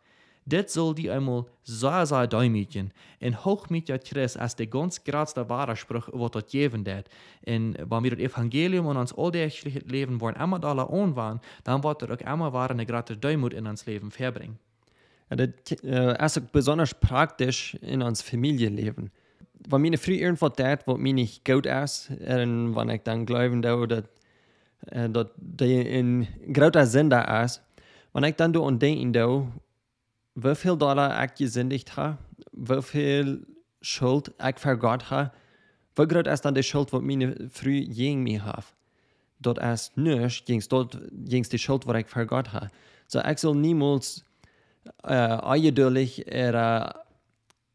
Det 0.49 0.71
soll 0.71 0.95
die 0.95 1.11
einmal 1.11 1.45
sehr, 1.63 2.07
sehr 2.07 2.25
däumchen. 2.25 2.91
En 3.19 3.45
hochmieter 3.45 3.99
Chris 3.99 4.35
als 4.35 4.55
der 4.55 4.65
ganz 4.65 4.99
Wahrspruch, 5.05 6.09
was 6.11 6.31
das 6.31 6.47
geben 6.47 6.85
wird. 6.85 7.07
Und 7.45 7.77
wenn 7.77 8.03
wir 8.03 8.11
das 8.11 8.19
Evangelium 8.19 8.87
und 8.87 8.97
uns 8.97 9.13
alltägliche 9.15 9.79
Leben 9.79 10.19
wollen 10.19 10.35
immer 10.35 10.63
alle 10.63 10.89
anwenden, 10.89 11.41
dann 11.63 11.83
wird 11.83 12.01
er 12.01 12.11
auch 12.11 12.33
immer 12.33 12.51
wahr 12.51 12.71
eine 12.71 12.85
gerade 12.87 13.15
Däumut 13.15 13.53
in 13.53 13.67
uns 13.67 13.85
Leben 13.85 14.09
verbringen. 14.09 14.57
Ja, 15.29 15.35
das 15.35 15.83
äh, 15.83 16.25
ist 16.25 16.51
besonders 16.51 16.95
praktisch 16.95 17.75
in 17.81 18.01
uns 18.01 18.23
Familienleben. 18.23 19.11
Wenn 19.67 19.81
meine 19.81 19.99
früh 19.99 20.15
irgendwas 20.15 20.53
tät, 20.53 20.79
was 20.87 20.97
mir 20.97 21.13
nicht 21.13 21.45
gut 21.45 21.67
ist, 21.67 22.09
und 22.09 22.75
wenn 22.75 22.89
ich 22.89 23.03
dann 23.03 23.27
glauben, 23.27 23.61
dass, 23.61 24.03
äh, 24.87 25.09
dass 25.09 25.27
die 25.37 25.81
in 25.81 26.27
großer 26.51 27.03
da 27.03 27.43
ist, 27.43 27.61
wenn 28.13 28.23
ich 28.23 28.35
dann 28.35 28.55
an 28.55 28.79
denken, 28.79 29.13
hoeveel 30.41 30.77
dollar 30.77 31.23
ik 31.23 31.31
gesündigt 31.35 31.89
habe, 31.95 32.17
hoeveel 32.67 33.39
Schuld 33.81 34.31
ich 34.37 34.79
Gott 34.79 35.09
habe, 35.09 35.31
wie 35.95 36.07
groß 36.07 36.27
ist 36.27 36.41
dann 36.45 36.55
die 36.55 36.63
Schuld, 36.63 36.91
die 36.91 36.99
meine 36.99 37.49
früh 37.49 37.85
gegen 37.85 38.23
mich 38.23 38.41
habe. 38.41 38.63
Dort 39.39 39.57
ist 39.57 39.95
nicht, 39.97 40.45
gings 40.45 40.67
dort 40.67 40.99
gings 41.11 41.49
die 41.49 41.57
Schuld, 41.57 41.85
die 41.85 41.97
ich 41.97 42.27
Gott 42.27 42.51
habe. 42.51 42.69
So 43.07 43.21
ich 43.21 43.39
soll 43.39 43.55
niemals 43.55 44.23
äh, 45.03 45.13
eingeduldig 45.13 46.25
oder 46.27 47.05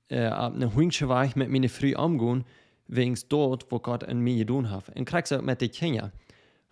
äh, 0.09 0.29
auf 0.29 0.55
eine 0.55 0.75
Hüngsche 0.75 1.09
Weich 1.09 1.37
mit 1.37 1.51
meiner 1.51 1.69
früh 1.69 1.95
umgehen, 1.95 2.45
wegen 2.87 3.19
dort, 3.29 3.71
wo 3.71 3.79
Gott 3.79 4.05
an 4.05 4.21
mir 4.21 4.45
getan 4.45 4.71
hat. 4.71 4.95
Und 4.95 5.07
kriegst 5.07 5.33
auch 5.33 5.41
mit 5.41 5.61
den 5.61 5.71
Kindern. 5.71 6.13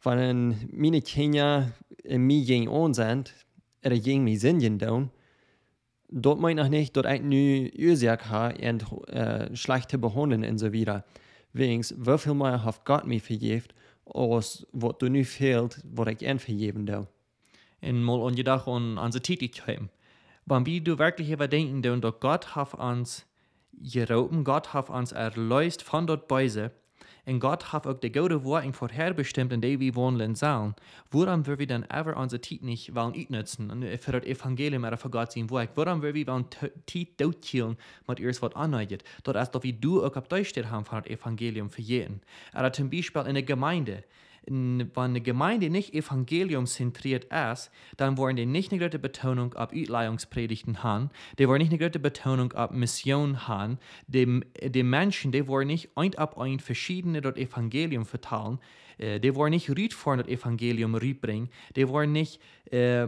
Wenn 0.03 0.69
meine 0.73 1.01
Kinder 1.01 1.73
in 2.03 2.23
mir 2.23 2.45
gegen 2.45 2.69
uns 2.69 2.97
sind, 2.97 3.33
oder 3.85 3.99
gegen 3.99 4.25
mich 4.25 4.41
sind, 4.41 4.81
dann, 4.81 5.11
dort 6.13 6.41
meint 6.41 6.59
noch 6.59 6.69
nicht, 6.69 6.97
dort 6.97 7.07
ein 7.07 7.29
nu 7.29 7.69
Ursache 7.77 8.29
haben 8.29 8.81
und 8.83 9.09
äh, 9.09 9.55
schlechte 9.57 9.99
behandeln 9.99 10.45
und 10.45 10.59
so 10.59 10.73
weiter. 10.73 11.05
Wegen, 11.53 11.83
wie 11.83 12.19
viel 12.19 12.35
mehr 12.35 12.65
hat 12.65 12.85
Gott 12.85 13.07
mir 13.07 13.21
vergeben, 13.21 13.69
als 14.07 14.67
was 14.73 14.99
du 14.99 15.09
nu 15.09 15.25
fehlt, 15.25 15.81
was 15.85 16.09
ich 16.09 16.23
ihnen 16.23 16.39
vergeben 16.39 16.87
darf. 16.87 17.07
Und 17.81 18.03
mal 18.03 18.27
an 18.27 18.35
gedacht 18.35 18.69
an 18.69 18.99
unsere 18.99 19.23
Tätigkeit. 19.23 19.81
Wenn 20.47 20.67
wir 20.67 20.99
wirklich 20.99 21.31
überdenken, 21.31 22.01
dass 22.01 22.21
Gott 22.21 22.55
hat 22.55 22.75
uns 22.75 23.27
geroben, 23.73 24.45
Gott 24.45 24.73
hat 24.73 24.91
uns 24.91 25.13
erlöst 25.13 25.83
von 25.83 26.07
dort 26.07 26.29
Beise, 26.29 26.73
und 27.25 27.39
Gott 27.39 27.73
hat 27.73 27.87
auch 27.87 28.01
die 28.01 28.11
gute 28.11 28.43
Worte 28.43 28.73
vorherbestimmt, 28.73 29.53
in 29.53 29.61
der 29.61 29.79
wir 29.79 29.95
wohnen 29.95 30.35
sollen. 30.35 30.75
Woran 31.13 31.47
wir 31.47 31.67
dann 31.67 31.85
ever 31.89 32.17
unsere 32.17 32.41
Zeit 32.41 32.63
nicht 32.63 32.97
wollen 32.97 33.15
utnutzen 33.15 33.71
für 33.99 34.13
das 34.13 34.25
Evangelium 34.25 34.83
oder 34.83 34.97
für 34.97 35.09
Gott 35.09 35.31
sein 35.31 35.49
Werk? 35.49 35.71
Woran 35.77 36.03
wir 36.03 36.15
wollen 36.27 36.47
Zeit 36.87 37.21
dotkillen 37.21 37.77
mit 38.09 38.19
ihres 38.19 38.43
was 38.43 38.57
anneigt? 38.57 39.05
Dort 39.23 39.37
als 39.37 39.53
dass 39.53 39.63
wir 39.63 39.73
du 39.73 40.05
auch 40.05 40.17
auf 40.17 40.27
Deutsch 40.27 40.53
haben 40.65 40.85
von 40.85 41.03
das 41.03 41.11
Evangelium 41.13 41.71
für 41.71 41.83
jeden. 41.83 42.23
Oder 42.59 42.73
zum 42.73 42.91
Beispiel 42.91 43.23
in 43.23 43.35
der 43.35 43.45
Gemeinde 43.45 44.03
wenn 44.47 44.91
eine 44.97 45.21
Gemeinde 45.21 45.71
nicht 45.71 45.95
evangeliumzentriert 45.95 47.25
ist, 47.25 47.71
dann 47.97 48.17
wollen 48.17 48.37
die 48.37 48.47
nicht 48.47 48.73
eine 48.73 48.81
große 48.81 48.99
Betonung 48.99 49.55
auf 49.55 49.73
Utleihungspredigten 49.73 50.83
haben, 50.83 51.11
die 51.39 51.49
wollen 51.49 51.61
nicht 51.61 51.71
eine 51.71 51.79
große 51.79 52.01
Betonung 52.01 52.53
auf 52.53 52.71
Mission 52.71 53.47
haben, 53.47 53.79
die, 54.07 54.41
die 54.63 54.83
Menschen, 54.83 55.33
die 55.33 55.47
wollen 55.47 55.69
nicht 55.69 55.91
ein 55.97 56.15
ab 56.17 56.39
ein 56.39 56.61
verschiedene 56.61 57.21
das 57.21 57.37
Evangelium 57.37 58.05
verteilen, 58.05 58.59
äh, 58.99 59.21
die 59.21 59.35
wollen 59.35 59.51
nicht 59.51 59.71
Ried 59.71 59.95
vor 59.95 60.17
das 60.17 60.29
Evangelium 60.29 60.95
rüberbringen, 60.95 61.49
die 61.77 61.89
wollen 61.89 62.13
nicht 62.13 62.41
äh, 62.71 63.07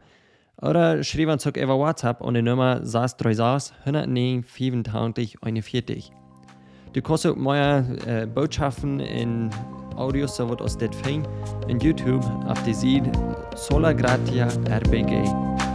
oder 0.60 1.02
schreib 1.02 1.28
uns 1.28 1.46
auch 1.46 1.56
über 1.56 1.78
WhatsApp 1.78 2.20
an 2.22 2.34
die 2.34 2.42
Nummer 2.42 2.84
636 2.84 3.74
109 3.84 4.42
25 4.44 5.42
41. 5.42 6.12
Du 6.92 7.02
kannst 7.02 7.26
auch 7.26 7.36
meine 7.36 7.96
äh, 8.06 8.26
Botschaften 8.26 9.00
in 9.00 9.50
Audio, 9.96 10.26
wird 10.26 10.62
aus 10.62 10.78
das 10.78 10.90
in 11.68 11.78
YouTube 11.80 12.24
auf 12.46 12.62
die 12.64 12.74
Seite 12.74 13.10
Sola 13.56 13.90
RBG. 13.90 15.71